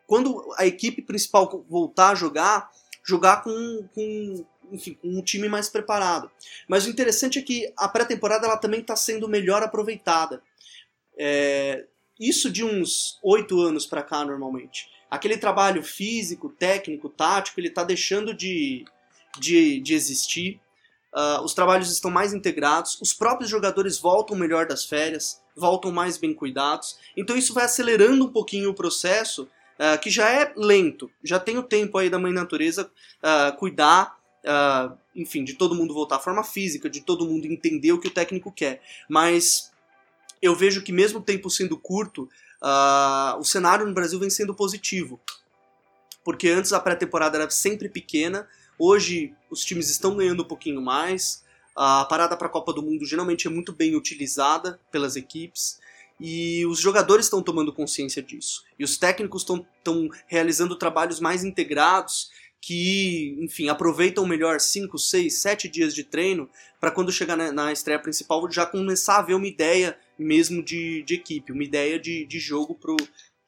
Quando 0.05 0.53
a 0.57 0.65
equipe 0.65 1.01
principal 1.01 1.65
voltar 1.69 2.09
a 2.09 2.15
jogar, 2.15 2.69
jogar 3.01 3.41
com, 3.43 3.87
com, 3.95 4.45
enfim, 4.73 4.97
um 5.03 5.21
time 5.21 5.47
mais 5.47 5.69
preparado. 5.69 6.29
Mas 6.67 6.85
o 6.85 6.89
interessante 6.89 7.39
é 7.39 7.41
que 7.41 7.71
a 7.77 7.87
pré-temporada 7.87 8.45
ela 8.45 8.57
também 8.57 8.81
está 8.81 8.95
sendo 8.95 9.29
melhor 9.29 9.63
aproveitada. 9.63 10.41
É, 11.17 11.85
isso 12.19 12.51
de 12.51 12.63
uns 12.63 13.19
oito 13.23 13.61
anos 13.61 13.85
para 13.85 14.03
cá, 14.03 14.25
normalmente 14.25 14.91
aquele 15.13 15.37
trabalho 15.37 15.83
físico, 15.83 16.49
técnico, 16.49 17.07
tático, 17.07 17.59
ele 17.59 17.67
está 17.67 17.83
deixando 17.83 18.33
de, 18.33 18.83
de, 19.39 19.79
de 19.79 19.93
existir. 19.93 20.59
Uh, 21.13 21.39
os 21.43 21.53
trabalhos 21.53 21.91
estão 21.91 22.09
mais 22.09 22.33
integrados, 22.33 22.97
os 22.99 23.13
próprios 23.13 23.47
jogadores 23.47 23.99
voltam 23.99 24.35
melhor 24.35 24.65
das 24.65 24.83
férias, 24.83 25.39
voltam 25.55 25.91
mais 25.91 26.17
bem 26.17 26.33
cuidados. 26.33 26.97
Então 27.15 27.37
isso 27.37 27.53
vai 27.53 27.65
acelerando 27.65 28.25
um 28.25 28.31
pouquinho 28.31 28.71
o 28.71 28.73
processo, 28.73 29.43
uh, 29.43 29.99
que 30.01 30.09
já 30.09 30.31
é 30.31 30.51
lento. 30.57 31.11
Já 31.23 31.39
tem 31.39 31.59
o 31.59 31.63
tempo 31.63 31.99
aí 31.99 32.09
da 32.09 32.17
mãe 32.17 32.33
natureza 32.33 32.89
uh, 33.21 33.55
cuidar, 33.57 34.17
enfim, 35.15 35.43
de 35.43 35.53
todo 35.53 35.75
mundo 35.75 35.93
voltar 35.93 36.17
à 36.17 36.19
forma 36.19 36.43
física, 36.43 36.89
de 36.89 37.01
todo 37.01 37.25
mundo 37.25 37.45
entender 37.45 37.91
o 37.91 37.99
que 37.99 38.07
o 38.07 38.13
técnico 38.13 38.51
quer. 38.51 38.81
Mas 39.09 39.71
eu 40.41 40.55
vejo 40.55 40.81
que 40.81 40.91
mesmo 40.91 41.19
o 41.19 41.23
tempo 41.23 41.49
sendo 41.49 41.77
curto, 41.77 42.29
uh, 42.61 43.37
o 43.39 43.43
cenário 43.43 43.85
no 43.85 43.93
Brasil 43.93 44.19
vem 44.19 44.29
sendo 44.29 44.53
positivo. 44.53 45.19
Porque 46.23 46.49
antes 46.49 46.73
a 46.73 46.79
pré-temporada 46.79 47.37
era 47.37 47.49
sempre 47.49 47.89
pequena, 47.89 48.47
hoje 48.77 49.33
os 49.49 49.63
times 49.63 49.89
estão 49.89 50.15
ganhando 50.15 50.43
um 50.43 50.47
pouquinho 50.47 50.81
mais. 50.81 51.43
A 51.75 52.05
parada 52.05 52.37
para 52.37 52.47
a 52.47 52.51
Copa 52.51 52.71
do 52.71 52.83
Mundo 52.83 53.05
geralmente 53.05 53.47
é 53.47 53.49
muito 53.49 53.73
bem 53.73 53.95
utilizada 53.95 54.79
pelas 54.91 55.15
equipes 55.15 55.79
e 56.19 56.65
os 56.65 56.79
jogadores 56.79 57.25
estão 57.25 57.41
tomando 57.41 57.73
consciência 57.73 58.21
disso. 58.21 58.63
E 58.77 58.83
os 58.83 58.97
técnicos 58.97 59.41
estão 59.41 60.09
realizando 60.27 60.77
trabalhos 60.77 61.19
mais 61.19 61.43
integrados 61.43 62.29
que, 62.65 63.37
enfim, 63.41 63.67
aproveitam 63.67 64.25
melhor 64.25 64.57
5, 64.57 64.97
6, 64.97 65.41
7 65.41 65.67
dias 65.67 65.93
de 65.93 66.05
treino 66.05 66.49
para 66.79 66.91
quando 66.91 67.11
chegar 67.11 67.35
na, 67.35 67.51
na, 67.51 67.73
estreia 67.73 67.99
principal 67.99 68.49
já 68.49 68.65
começar 68.65 69.17
a 69.17 69.21
ver 69.21 69.33
uma 69.33 69.45
ideia 69.45 69.97
mesmo 70.17 70.63
de, 70.63 71.03
de 71.03 71.15
equipe, 71.15 71.51
uma 71.51 71.63
ideia 71.65 71.99
de, 71.99 72.25
de 72.25 72.39
jogo 72.39 72.73
pro, 72.73 72.95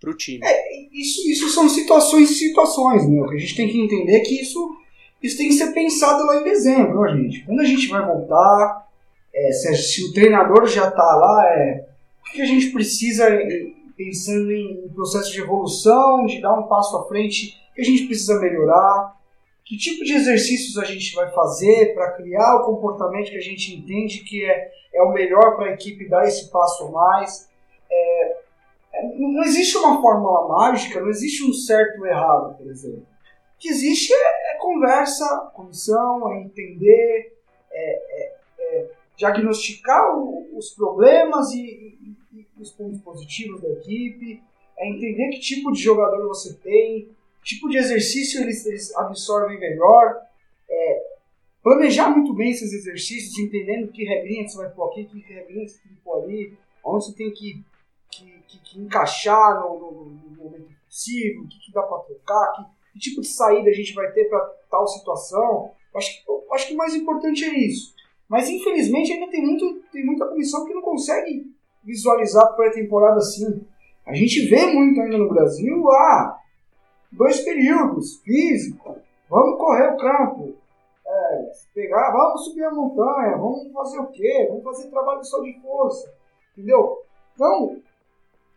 pro 0.02 0.18
time. 0.18 0.42
É, 0.44 0.90
isso, 0.92 1.30
isso 1.30 1.50
são 1.52 1.70
situações 1.70 2.30
e 2.30 2.36
situações, 2.36 3.08
né? 3.08 3.26
A 3.32 3.38
gente 3.38 3.56
tem 3.56 3.70
que 3.70 3.80
entender 3.80 4.18
é 4.18 4.20
que 4.20 4.42
isso, 4.42 4.76
isso 5.24 5.38
tem 5.38 5.48
que 5.48 5.54
ser 5.54 5.72
pensado 5.72 6.26
lá 6.26 6.42
em 6.42 6.44
dezembro, 6.44 7.00
ó, 7.00 7.08
gente. 7.16 7.46
Quando 7.46 7.62
a 7.62 7.66
gente 7.66 7.88
vai 7.88 8.06
voltar, 8.06 8.86
é, 9.34 9.52
se, 9.54 9.76
se, 9.78 10.10
o 10.10 10.12
treinador 10.12 10.68
já 10.68 10.90
está 10.90 11.16
lá, 11.16 11.46
é, 11.54 11.88
o 12.20 12.34
que 12.34 12.42
a 12.42 12.46
gente 12.46 12.70
precisa, 12.70 13.30
é, 13.30 13.68
pensando 13.96 14.52
em, 14.52 14.84
em 14.86 14.90
processo 14.90 15.32
de 15.32 15.40
evolução, 15.40 16.26
de 16.26 16.42
dar 16.42 16.60
um 16.60 16.68
passo 16.68 16.98
à 16.98 17.08
frente 17.08 17.64
que 17.76 17.82
a 17.82 17.86
gente 17.86 18.08
precisa 18.08 18.40
melhorar, 18.40 19.16
que 19.66 19.78
tipo 19.78 20.04
de 20.04 20.14
exercícios 20.14 20.78
a 20.78 20.86
gente 20.86 21.14
vai 21.16 21.30
fazer 21.32 21.94
para 21.94 22.12
criar 22.12 22.58
o 22.58 22.66
comportamento 22.66 23.32
que 23.32 23.38
a 23.38 23.42
gente 23.42 23.76
entende 23.76 24.24
que 24.24 24.46
é, 24.46 24.72
é 24.94 25.02
o 25.02 25.12
melhor 25.12 25.56
para 25.56 25.72
a 25.72 25.74
equipe 25.74 26.08
dar 26.08 26.24
esse 26.26 26.50
passo 26.52 26.86
a 26.86 26.92
mais. 26.92 27.50
É, 27.92 28.38
é, 28.94 29.04
não 29.18 29.44
existe 29.44 29.76
uma 29.78 30.02
fórmula 30.02 30.48
mágica, 30.48 31.02
não 31.02 31.10
existe 31.10 31.44
um 31.44 31.52
certo 31.52 32.00
ou 32.00 32.06
errado, 32.06 32.58
por 32.58 32.68
exemplo. 32.68 33.02
O 33.56 33.58
que 33.58 33.70
existe 33.70 34.14
é, 34.14 34.54
é 34.54 34.58
conversa, 34.58 35.52
comissão, 35.54 36.32
é 36.32 36.42
entender, 36.42 37.34
é, 37.72 38.22
é, 38.22 38.36
é 38.60 38.92
diagnosticar 39.18 40.16
o, 40.16 40.56
os 40.56 40.70
problemas 40.76 41.52
e, 41.52 41.62
e, 41.64 42.18
e 42.34 42.48
os 42.62 42.72
pontos 42.72 43.02
positivos 43.02 43.62
da 43.62 43.70
equipe, 43.70 44.44
é 44.78 44.90
entender 44.90 45.30
que 45.30 45.40
tipo 45.40 45.72
de 45.72 45.82
jogador 45.82 46.28
você 46.28 46.54
tem, 46.56 47.10
tipo 47.46 47.70
de 47.70 47.78
exercício 47.78 48.42
eles, 48.42 48.66
eles 48.66 48.94
absorvem 48.96 49.60
melhor, 49.60 50.20
é, 50.68 51.04
planejar 51.64 52.10
muito 52.10 52.34
bem 52.34 52.52
esses 52.52 52.74
exercícios, 52.74 53.38
entendendo 53.38 53.92
que 53.92 54.04
regrinha 54.04 54.48
você 54.48 54.58
vai 54.58 54.70
pôr 54.72 54.90
aqui, 54.90 55.06
que 55.06 55.20
regrinha 55.20 55.68
você 55.68 55.78
tem 55.78 55.94
que 55.94 56.02
pôr 56.02 56.24
ali, 56.24 56.58
onde 56.84 57.06
você 57.06 57.14
tem 57.14 57.32
que, 57.32 57.64
que, 58.10 58.44
que, 58.48 58.60
que 58.60 58.80
encaixar 58.80 59.62
no, 59.62 59.80
no, 59.80 60.06
no, 60.06 60.44
momento 60.44 60.70
possível, 60.88 61.44
o 61.44 61.48
que, 61.48 61.60
que 61.60 61.72
dá 61.72 61.84
para 61.84 62.00
trocar, 62.00 62.54
que, 62.54 62.94
que, 62.94 63.00
tipo 63.00 63.22
de 63.22 63.28
saída 63.28 63.70
a 63.70 63.74
gente 63.74 63.94
vai 63.94 64.12
ter 64.12 64.26
para 64.26 64.40
tal 64.70 64.88
situação. 64.88 65.72
Acho 65.96 66.26
acho 66.52 66.68
que 66.68 66.74
o 66.74 66.78
mais 66.78 66.96
importante 66.96 67.44
é 67.44 67.60
isso. 67.60 67.94
Mas 68.28 68.50
infelizmente 68.50 69.12
ainda 69.14 69.30
tem, 69.30 69.46
muito, 69.46 69.82
tem 69.92 70.04
muita 70.04 70.26
comissão 70.26 70.66
que 70.66 70.74
não 70.74 70.82
consegue 70.82 71.46
visualizar 71.84 72.56
pré-temporada 72.56 73.18
assim. 73.18 73.62
A 74.06 74.14
gente 74.14 74.48
vê 74.48 74.66
muito 74.66 75.00
ainda 75.00 75.18
no 75.18 75.30
Brasil, 75.30 75.90
ah, 75.92 76.40
dois 77.16 77.42
períodos, 77.42 78.18
físico, 78.22 78.98
vamos 79.30 79.58
correr 79.58 79.94
o 79.94 79.98
campo, 79.98 80.56
é, 81.06 81.52
pegar, 81.74 82.12
vamos 82.12 82.46
subir 82.46 82.64
a 82.64 82.72
montanha, 82.72 83.38
vamos 83.38 83.72
fazer 83.72 84.00
o 84.00 84.08
quê? 84.08 84.48
Vamos 84.50 84.64
fazer 84.64 84.90
trabalho 84.90 85.24
só 85.24 85.42
de 85.42 85.60
força, 85.62 86.14
entendeu? 86.52 87.04
Então, 87.34 87.78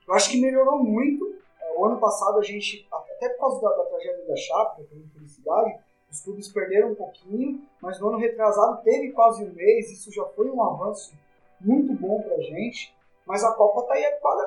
eu 0.07 0.15
acho 0.15 0.31
que 0.31 0.41
melhorou 0.41 0.83
muito. 0.83 1.35
É, 1.61 1.79
o 1.79 1.85
ano 1.85 1.99
passado 1.99 2.39
a 2.39 2.43
gente, 2.43 2.87
até 2.91 3.29
por 3.31 3.41
causa 3.41 3.61
da, 3.61 3.77
da 3.77 3.85
tragédia 3.85 4.27
da 4.27 4.37
Chape, 4.37 4.83
da 4.83 4.97
infelicidade, 4.97 5.79
os 6.11 6.21
clubes 6.23 6.49
perderam 6.49 6.93
um 6.93 6.95
pouquinho, 6.95 7.61
mas 7.83 8.01
no 8.01 8.09
ano 8.09 8.19
retrasado 8.19 8.83
teve 8.83 9.13
quase 9.13 9.45
um 9.45 9.53
mês, 9.53 9.91
isso 9.91 10.11
já 10.11 10.25
foi 10.25 10.51
um 10.51 10.63
avanço 10.63 11.13
muito 11.61 11.93
bom 11.95 12.23
pra 12.23 12.41
gente. 12.41 12.97
Mas 13.27 13.45
a 13.45 13.53
Copa 13.53 13.83
tá 13.83 13.93
aí 13.93 14.07
a 14.07 14.19
cada, 14.19 14.47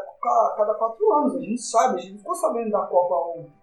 cada 0.57 0.73
quatro 0.73 1.13
anos, 1.13 1.35
a 1.35 1.39
gente 1.41 1.61
sabe, 1.61 1.99
a 1.99 2.01
gente 2.01 2.17
ficou 2.17 2.33
sabendo 2.33 2.71
da 2.71 2.81
Copa 2.87 3.39
ontem. 3.39 3.60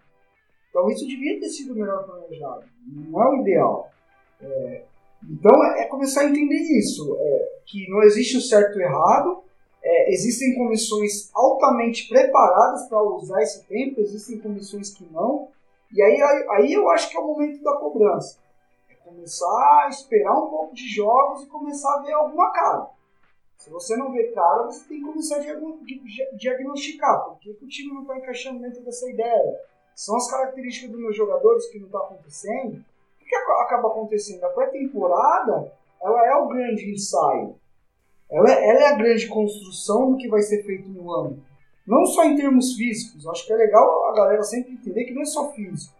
Então 0.70 0.88
isso 0.90 1.06
devia 1.06 1.38
ter 1.40 1.48
sido 1.48 1.74
melhor 1.74 2.04
planejado. 2.04 2.64
Não 2.86 3.22
é 3.22 3.28
o 3.30 3.40
ideal. 3.40 3.90
É, 4.40 4.84
então 5.28 5.64
é, 5.64 5.86
começar 5.86 6.22
a 6.22 6.30
entender 6.30 6.60
isso, 6.78 7.16
é, 7.18 7.48
que 7.66 7.88
não 7.90 8.02
existe 8.02 8.36
o 8.36 8.40
certo 8.40 8.78
e 8.78 8.82
o 8.82 8.84
errado, 8.84 9.42
é, 9.82 10.12
existem 10.12 10.54
comissões 10.56 11.30
altamente 11.34 12.08
preparadas 12.08 12.88
para 12.88 13.02
usar 13.02 13.42
esse 13.42 13.64
tempo, 13.66 14.00
existem 14.00 14.38
comissões 14.38 14.90
que 14.90 15.04
não, 15.12 15.48
e 15.90 16.02
aí, 16.02 16.20
aí, 16.50 16.72
eu 16.72 16.90
acho 16.90 17.08
que 17.08 17.16
é 17.16 17.20
o 17.20 17.26
momento 17.26 17.62
da 17.62 17.76
cobrança. 17.76 18.38
É 18.90 18.94
começar 18.94 19.84
a 19.84 19.88
esperar 19.88 20.34
um 20.34 20.50
pouco 20.50 20.74
de 20.74 20.86
jogos 20.86 21.42
e 21.42 21.46
começar 21.46 21.94
a 21.94 22.02
ver 22.02 22.12
alguma 22.12 22.52
cara. 22.52 22.90
Se 23.56 23.70
você 23.70 23.96
não 23.96 24.12
vê 24.12 24.24
cara, 24.32 24.64
você 24.64 24.86
tem 24.86 24.98
que 24.98 25.06
começar 25.06 25.36
a 25.36 26.36
diagnosticar 26.36 27.24
por 27.24 27.38
que 27.38 27.50
o 27.50 27.68
time 27.68 27.94
não 27.94 28.02
está 28.02 28.18
encaixando 28.18 28.60
dentro 28.60 28.82
dessa 28.82 29.10
ideia. 29.10 29.60
São 29.98 30.14
as 30.14 30.30
características 30.30 30.92
dos 30.92 31.00
meus 31.00 31.16
jogadores 31.16 31.66
que 31.66 31.80
não 31.80 31.86
está 31.86 31.98
acontecendo. 31.98 32.84
O 33.20 33.24
que 33.24 33.34
acaba 33.34 33.88
acontecendo? 33.88 34.44
A 34.44 34.50
pré-temporada 34.50 35.72
ela 36.00 36.24
é 36.24 36.36
o 36.36 36.46
grande 36.46 36.88
ensaio. 36.88 37.56
Ela 38.30 38.48
é, 38.48 38.68
ela 38.68 38.80
é, 38.80 38.86
a 38.92 38.96
grande 38.96 39.26
construção 39.26 40.12
do 40.12 40.16
que 40.16 40.28
vai 40.28 40.40
ser 40.40 40.62
feito 40.62 40.88
no 40.88 41.10
ano. 41.10 41.42
Não 41.84 42.06
só 42.06 42.22
em 42.22 42.36
termos 42.36 42.74
físicos. 42.74 43.26
Acho 43.26 43.44
que 43.44 43.52
é 43.52 43.56
legal 43.56 44.08
a 44.08 44.14
galera 44.14 44.44
sempre 44.44 44.74
entender 44.74 45.04
que 45.04 45.12
não 45.12 45.22
é 45.22 45.26
só 45.26 45.50
físico. 45.50 45.92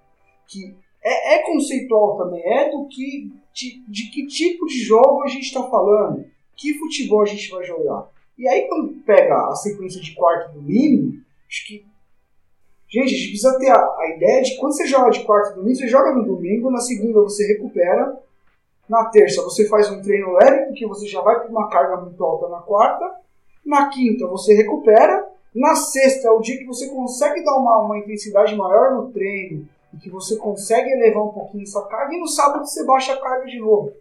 Que 0.47 0.77
é, 1.03 1.35
é 1.35 1.43
conceitual 1.43 2.19
também. 2.19 2.41
É 2.45 2.71
do 2.71 2.87
que 2.87 3.33
de, 3.53 3.83
de 3.89 4.11
que 4.13 4.29
tipo 4.29 4.65
de 4.67 4.79
jogo 4.79 5.25
a 5.25 5.27
gente 5.27 5.47
está 5.47 5.69
falando. 5.69 6.25
Que 6.55 6.79
futebol 6.79 7.23
a 7.23 7.27
gente 7.27 7.51
vai 7.51 7.65
jogar. 7.65 8.09
E 8.39 8.47
aí 8.47 8.69
quando 8.69 8.95
pega 9.05 9.49
a 9.49 9.57
sequência 9.57 10.01
de 10.01 10.15
quarto 10.15 10.53
domingo, 10.53 11.21
acho 11.49 11.67
que 11.67 11.85
Gente, 12.89 13.05
a 13.05 13.17
gente 13.19 13.29
precisa 13.29 13.59
ter 13.59 13.69
a, 13.69 13.77
a, 13.77 14.15
ideia 14.17 14.43
de 14.43 14.57
quando 14.57 14.73
você 14.73 14.87
joga 14.87 15.11
de 15.11 15.23
quarta 15.25 15.53
e 15.53 15.55
domingo, 15.57 15.77
você 15.77 15.89
joga 15.89 16.13
no 16.13 16.25
domingo, 16.25 16.71
na 16.71 16.81
segunda 16.81 17.21
você 17.21 17.47
recupera, 17.47 18.19
na 18.89 19.05
terça 19.11 19.43
você 19.43 19.69
faz 19.69 19.91
um 19.91 20.01
treino 20.01 20.33
leve, 20.33 20.67
porque 20.67 20.87
você 20.87 21.07
já 21.07 21.21
vai 21.21 21.41
com 21.41 21.49
uma 21.49 21.69
carga 21.69 21.99
muito 21.99 22.25
alta 22.25 22.49
na 22.49 22.61
quarta. 22.61 23.05
Na 23.65 23.91
quinta 23.91 24.27
você 24.27 24.55
recupera. 24.55 25.29
Na 25.55 25.75
sexta 25.75 26.29
é 26.29 26.31
o 26.31 26.41
dia 26.41 26.57
que 26.57 26.65
você 26.65 26.89
consegue 26.89 27.45
dar 27.45 27.57
uma, 27.57 27.83
uma 27.83 27.99
intensidade 27.99 28.57
maior 28.57 28.95
no 28.95 29.11
treino 29.11 29.69
e 29.93 29.99
que 29.99 30.09
você 30.09 30.37
consegue 30.37 30.91
elevar 30.91 31.25
um 31.25 31.33
pouquinho 31.33 31.65
essa 31.65 31.83
carga. 31.83 32.15
E 32.15 32.21
no 32.21 32.29
sábado 32.29 32.65
você 32.65 32.85
baixa 32.85 33.13
a 33.13 33.21
carga 33.21 33.45
de 33.47 33.59
novo. 33.59 33.93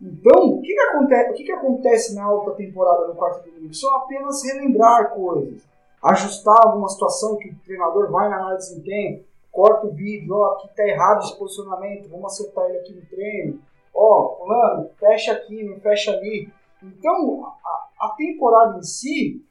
Então, 0.00 0.50
o 0.50 0.60
que, 0.60 0.72
que, 0.72 0.80
acontece, 0.80 1.30
o 1.30 1.34
que, 1.34 1.44
que 1.44 1.52
acontece 1.52 2.14
na 2.14 2.24
alta 2.24 2.52
temporada 2.52 3.08
no 3.08 3.14
quarto 3.14 3.50
domingo? 3.50 3.74
Só 3.74 3.96
apenas 3.96 4.44
relembrar 4.44 5.10
coisas. 5.10 5.62
Ajustar 6.02 6.56
alguma 6.62 6.88
situação 6.88 7.36
que 7.36 7.48
o 7.48 7.58
treinador 7.64 8.10
vai 8.10 8.28
na 8.28 8.36
análise 8.36 8.68
de 8.68 8.74
desempenho, 8.82 9.24
corta 9.50 9.86
o 9.86 9.92
vídeo, 9.92 10.34
ó, 10.34 10.52
aqui 10.52 10.68
tá 10.76 10.86
errado 10.86 11.24
esse 11.24 11.36
posicionamento, 11.38 12.08
vamos 12.08 12.32
acertar 12.32 12.66
ele 12.66 12.78
aqui 12.78 12.92
no 12.92 13.06
treino 13.06 13.60
ó, 13.96 14.36
fulano, 14.36 14.90
fecha 14.98 15.32
aqui, 15.32 15.64
não 15.64 15.80
fecha 15.80 16.12
ali. 16.12 16.48
Então, 16.82 17.46
a, 17.64 18.06
a 18.06 18.08
temporada 18.10 18.78
em 18.78 18.82
si, 18.82 19.42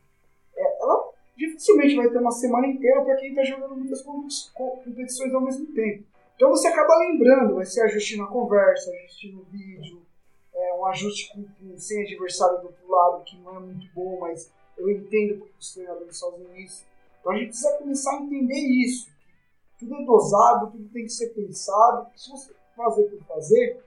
é, 0.56 0.82
ela 0.82 1.10
dificilmente 1.36 1.96
vai 1.96 2.10
ter 2.10 2.20
uma 2.20 2.32
semana 2.32 2.68
inteira 2.68 3.04
para 3.04 3.16
quem 3.16 3.30
está 3.30 3.44
jogando 3.44 3.76
muitas 3.76 4.02
competições 4.54 5.34
ao 5.34 5.42
mesmo 5.42 5.66
tempo. 5.74 6.04
Então 6.36 6.50
você 6.50 6.68
acaba 6.68 6.98
lembrando, 6.98 7.56
vai 7.56 7.66
ser 7.66 7.82
ajuste 7.82 8.18
na 8.18 8.28
conversa, 8.28 8.92
ajuste 8.92 9.32
no 9.32 9.44
vídeo, 9.44 10.02
é, 10.54 10.74
um 10.76 10.86
ajuste 10.86 11.34
com, 11.34 11.44
com, 11.44 11.78
sem 11.78 12.04
adversário 12.04 12.60
do 12.60 12.68
outro 12.68 12.90
lado, 12.90 13.24
que 13.24 13.38
não 13.40 13.56
é 13.56 13.60
muito 13.60 13.88
bom, 13.94 14.20
mas 14.20 14.52
eu 14.78 14.90
entendo 14.90 15.40
porque 15.40 15.54
os 15.60 15.74
treinadores 15.74 16.20
fazem 16.20 16.64
isso. 16.64 16.86
Então 17.20 17.32
a 17.32 17.38
gente 17.38 17.48
precisa 17.48 17.78
começar 17.78 18.12
a 18.12 18.22
entender 18.22 18.86
isso. 18.86 19.10
Tudo 19.80 19.96
é 19.96 20.06
dosado, 20.06 20.72
tudo 20.72 20.90
tem 20.90 21.04
que 21.04 21.12
ser 21.12 21.30
pensado. 21.30 22.08
Se 22.16 22.30
você 22.30 22.54
fazer 22.76 23.04
por 23.04 23.24
fazer, 23.26 23.84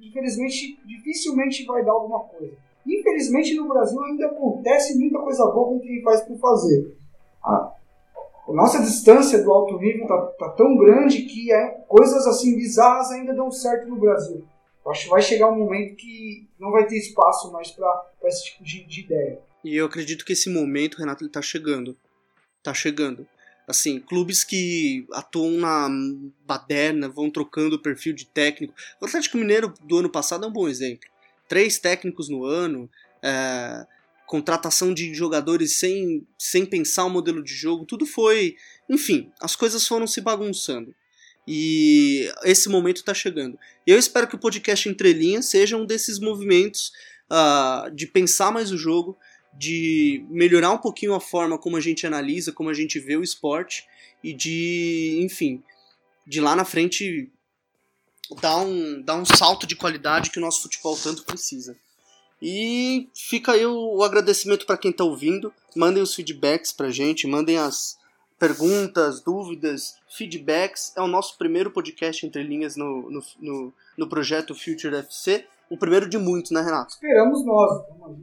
infelizmente, 0.00 0.78
dificilmente 0.86 1.64
vai 1.64 1.84
dar 1.84 1.92
alguma 1.92 2.20
coisa. 2.24 2.56
Infelizmente, 2.86 3.54
no 3.54 3.68
Brasil 3.68 4.02
ainda 4.02 4.26
acontece 4.26 4.98
muita 4.98 5.18
coisa 5.18 5.46
boa 5.46 5.68
com 5.68 5.80
quem 5.80 6.02
faz 6.02 6.22
por 6.22 6.38
fazer. 6.38 6.96
A, 7.42 7.74
nossa 8.48 8.80
distância 8.80 9.42
do 9.42 9.52
alto 9.52 9.78
nível 9.78 10.02
está 10.02 10.26
tá 10.38 10.48
tão 10.50 10.76
grande 10.76 11.22
que 11.22 11.52
é, 11.52 11.68
coisas 11.86 12.26
assim 12.26 12.56
bizarras 12.56 13.10
ainda 13.10 13.34
dão 13.34 13.50
certo 13.50 13.88
no 13.88 13.96
Brasil. 13.96 14.44
Acho 14.86 15.04
que 15.04 15.10
vai 15.10 15.22
chegar 15.22 15.50
um 15.50 15.58
momento 15.58 15.94
que 15.94 16.48
não 16.58 16.72
vai 16.72 16.86
ter 16.86 16.96
espaço 16.96 17.52
mais 17.52 17.70
para 17.70 18.10
esse 18.24 18.46
tipo 18.46 18.64
de, 18.64 18.84
de, 18.86 19.02
ideia. 19.02 19.40
E 19.64 19.76
eu 19.76 19.86
acredito 19.86 20.24
que 20.24 20.32
esse 20.32 20.48
momento, 20.48 20.98
Renato, 20.98 21.22
ele 21.22 21.28
está 21.30 21.42
chegando. 21.42 21.96
Está 22.58 22.72
chegando. 22.72 23.26
Assim, 23.68 24.00
clubes 24.00 24.42
que 24.42 25.06
atuam 25.12 25.52
na 25.52 25.88
baderna, 26.44 27.08
vão 27.08 27.30
trocando 27.30 27.76
o 27.76 27.82
perfil 27.82 28.12
de 28.12 28.26
técnico. 28.26 28.74
O 29.00 29.06
Atlético 29.06 29.38
Mineiro 29.38 29.72
do 29.82 29.98
ano 29.98 30.10
passado 30.10 30.44
é 30.44 30.48
um 30.48 30.52
bom 30.52 30.68
exemplo. 30.68 31.08
Três 31.48 31.78
técnicos 31.78 32.28
no 32.28 32.44
ano, 32.44 32.90
é, 33.22 33.86
contratação 34.26 34.94
de 34.94 35.12
jogadores 35.14 35.76
sem, 35.76 36.26
sem 36.38 36.64
pensar 36.64 37.04
o 37.04 37.10
modelo 37.10 37.42
de 37.42 37.54
jogo, 37.54 37.84
tudo 37.84 38.06
foi. 38.06 38.56
Enfim, 38.88 39.30
as 39.40 39.54
coisas 39.54 39.86
foram 39.86 40.06
se 40.06 40.20
bagunçando. 40.20 40.94
E 41.46 42.32
esse 42.44 42.68
momento 42.68 42.98
está 42.98 43.12
chegando. 43.12 43.58
Eu 43.86 43.98
espero 43.98 44.28
que 44.28 44.36
o 44.36 44.38
podcast 44.38 44.88
Entre 44.88 45.12
Linhas 45.12 45.46
seja 45.46 45.76
um 45.76 45.84
desses 45.86 46.18
movimentos 46.18 46.92
uh, 47.30 47.90
de 47.92 48.06
pensar 48.06 48.52
mais 48.52 48.70
o 48.70 48.78
jogo, 48.78 49.18
de 49.52 50.24
melhorar 50.28 50.70
um 50.70 50.78
pouquinho 50.78 51.14
a 51.14 51.20
forma 51.20 51.58
como 51.58 51.76
a 51.76 51.80
gente 51.80 52.06
analisa, 52.06 52.52
como 52.52 52.70
a 52.70 52.74
gente 52.74 52.98
vê 52.98 53.16
o 53.16 53.22
esporte 53.22 53.86
e 54.22 54.32
de, 54.32 55.20
enfim, 55.22 55.62
de 56.26 56.40
lá 56.40 56.54
na 56.54 56.64
frente 56.64 57.30
dar 58.40 58.58
um, 58.58 59.02
dar 59.02 59.16
um 59.16 59.24
salto 59.24 59.66
de 59.66 59.74
qualidade 59.74 60.30
que 60.30 60.38
o 60.38 60.40
nosso 60.40 60.62
futebol 60.62 60.96
tanto 60.96 61.24
precisa. 61.24 61.76
E 62.40 63.08
fica 63.14 63.52
aí 63.52 63.66
o, 63.66 63.96
o 63.96 64.02
agradecimento 64.02 64.64
para 64.64 64.78
quem 64.78 64.90
está 64.90 65.04
ouvindo. 65.04 65.52
Mandem 65.76 66.02
os 66.02 66.14
feedbacks 66.14 66.72
para 66.72 66.90
gente, 66.90 67.26
mandem 67.26 67.58
as 67.58 67.98
perguntas, 68.38 69.20
dúvidas, 69.20 69.96
feedbacks. 70.08 70.92
É 70.96 71.02
o 71.02 71.06
nosso 71.06 71.36
primeiro 71.36 71.70
podcast 71.70 72.24
entre 72.24 72.42
linhas 72.42 72.76
no, 72.76 73.10
no, 73.10 73.22
no, 73.38 73.72
no 73.98 74.08
projeto 74.08 74.54
Future 74.54 74.96
FC. 74.96 75.44
O 75.68 75.76
primeiro 75.76 76.08
de 76.08 76.16
muitos, 76.16 76.50
né, 76.50 76.62
Renato? 76.62 76.94
Esperamos 76.94 77.44
nós. 77.44 77.82
Então, 77.94 78.16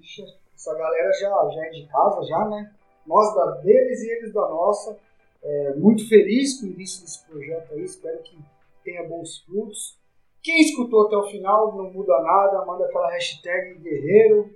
essa 0.57 0.73
galera 0.73 1.11
já, 1.13 1.49
já 1.53 1.65
é 1.67 1.69
de 1.69 1.85
casa, 1.85 2.23
já, 2.23 2.45
né? 2.49 2.73
Nós 3.05 3.33
da 3.35 3.51
deles 3.61 4.01
e 4.01 4.09
eles 4.09 4.33
da 4.33 4.41
nossa. 4.41 4.97
É, 5.43 5.75
muito 5.75 6.09
feliz 6.09 6.59
com 6.59 6.65
o 6.65 6.69
início 6.71 7.01
desse 7.01 7.23
projeto 7.25 7.73
aí, 7.73 7.83
espero 7.83 8.17
que 8.23 8.35
tenha 8.83 9.07
bons 9.07 9.37
frutos. 9.45 9.95
Quem 10.41 10.59
escutou 10.61 11.05
até 11.05 11.15
o 11.15 11.27
final, 11.27 11.77
não 11.77 11.91
muda 11.91 12.19
nada, 12.21 12.65
manda 12.65 12.85
aquela 12.85 13.11
hashtag 13.11 13.75
guerreiro, 13.79 14.49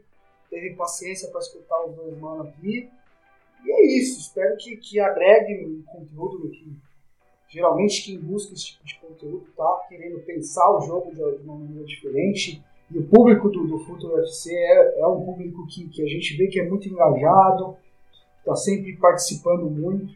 teve 0.50 0.76
paciência 0.76 1.30
para 1.30 1.40
escutar 1.40 1.86
os 1.86 1.96
dois 1.96 2.18
manos 2.18 2.48
aqui. 2.48 2.90
E 3.64 3.72
é 3.72 3.98
isso, 4.00 4.20
espero 4.20 4.58
que, 4.58 4.78
que 4.78 5.00
agregue 5.00 5.84
conteúdo 5.86 6.50
que 6.50 6.76
geralmente 7.48 8.04
quem 8.04 8.20
busca 8.20 8.54
esse 8.54 8.72
tipo 8.72 8.86
de 8.86 9.00
conteúdo 9.00 9.46
está 9.50 9.86
querendo 9.88 10.20
pensar 10.22 10.76
o 10.76 10.82
jogo 10.82 11.14
de 11.14 11.44
uma 11.44 11.58
maneira 11.58 11.86
diferente, 11.86 12.64
e 12.94 13.00
o 13.00 13.08
público 13.08 13.50
do, 13.50 13.66
do 13.68 13.80
Futuro 13.80 14.16
UFC 14.16 14.54
é, 14.54 15.00
é 15.00 15.08
um 15.08 15.24
público 15.24 15.66
que, 15.68 15.88
que 15.88 16.04
a 16.04 16.08
gente 16.08 16.36
vê 16.36 16.48
que 16.48 16.60
é 16.60 16.68
muito 16.68 16.90
engajado, 16.90 17.78
está 18.40 18.56
sempre 18.56 18.98
participando 18.98 19.70
muito. 19.70 20.14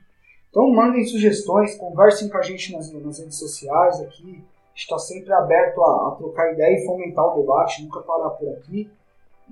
Então 0.50 0.70
mandem 0.72 1.06
sugestões, 1.06 1.76
conversem 1.76 2.28
com 2.28 2.38
a 2.38 2.42
gente 2.42 2.74
nas, 2.74 2.92
nas 2.92 3.20
redes 3.20 3.40
sociais 3.40 4.02
aqui. 4.02 4.44
Está 4.76 5.00
sempre 5.00 5.32
aberto 5.32 5.82
a, 5.82 6.10
a, 6.10 6.16
trocar 6.18 6.52
ideia 6.52 6.78
e 6.78 6.86
fomentar 6.86 7.26
o 7.26 7.40
debate, 7.40 7.82
nunca 7.82 8.02
parar 8.02 8.32
por 8.32 8.50
aqui. 8.50 8.90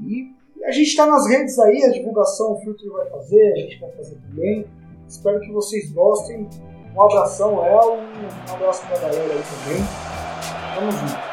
E 0.01 0.32
a 0.65 0.71
gente 0.71 0.88
está 0.88 1.05
nas 1.05 1.26
redes 1.28 1.57
aí, 1.59 1.82
a 1.84 1.91
divulgação 1.91 2.53
o 2.53 2.59
Filtro 2.59 2.91
vai 2.91 3.09
fazer, 3.09 3.53
a 3.53 3.55
gente 3.55 3.80
vai 3.80 3.91
fazer 3.91 4.15
também. 4.15 4.65
Espero 5.07 5.39
que 5.39 5.51
vocês 5.51 5.91
gostem. 5.93 6.49
Um 6.93 7.01
abração, 7.01 7.65
El, 7.65 7.95
um 7.95 8.53
abraço 8.53 8.86
para 8.86 8.97
a 8.97 8.99
galera 8.99 9.34
aí 9.34 9.43
também. 9.43 9.84
Tamo 10.76 10.91
junto. 10.91 11.32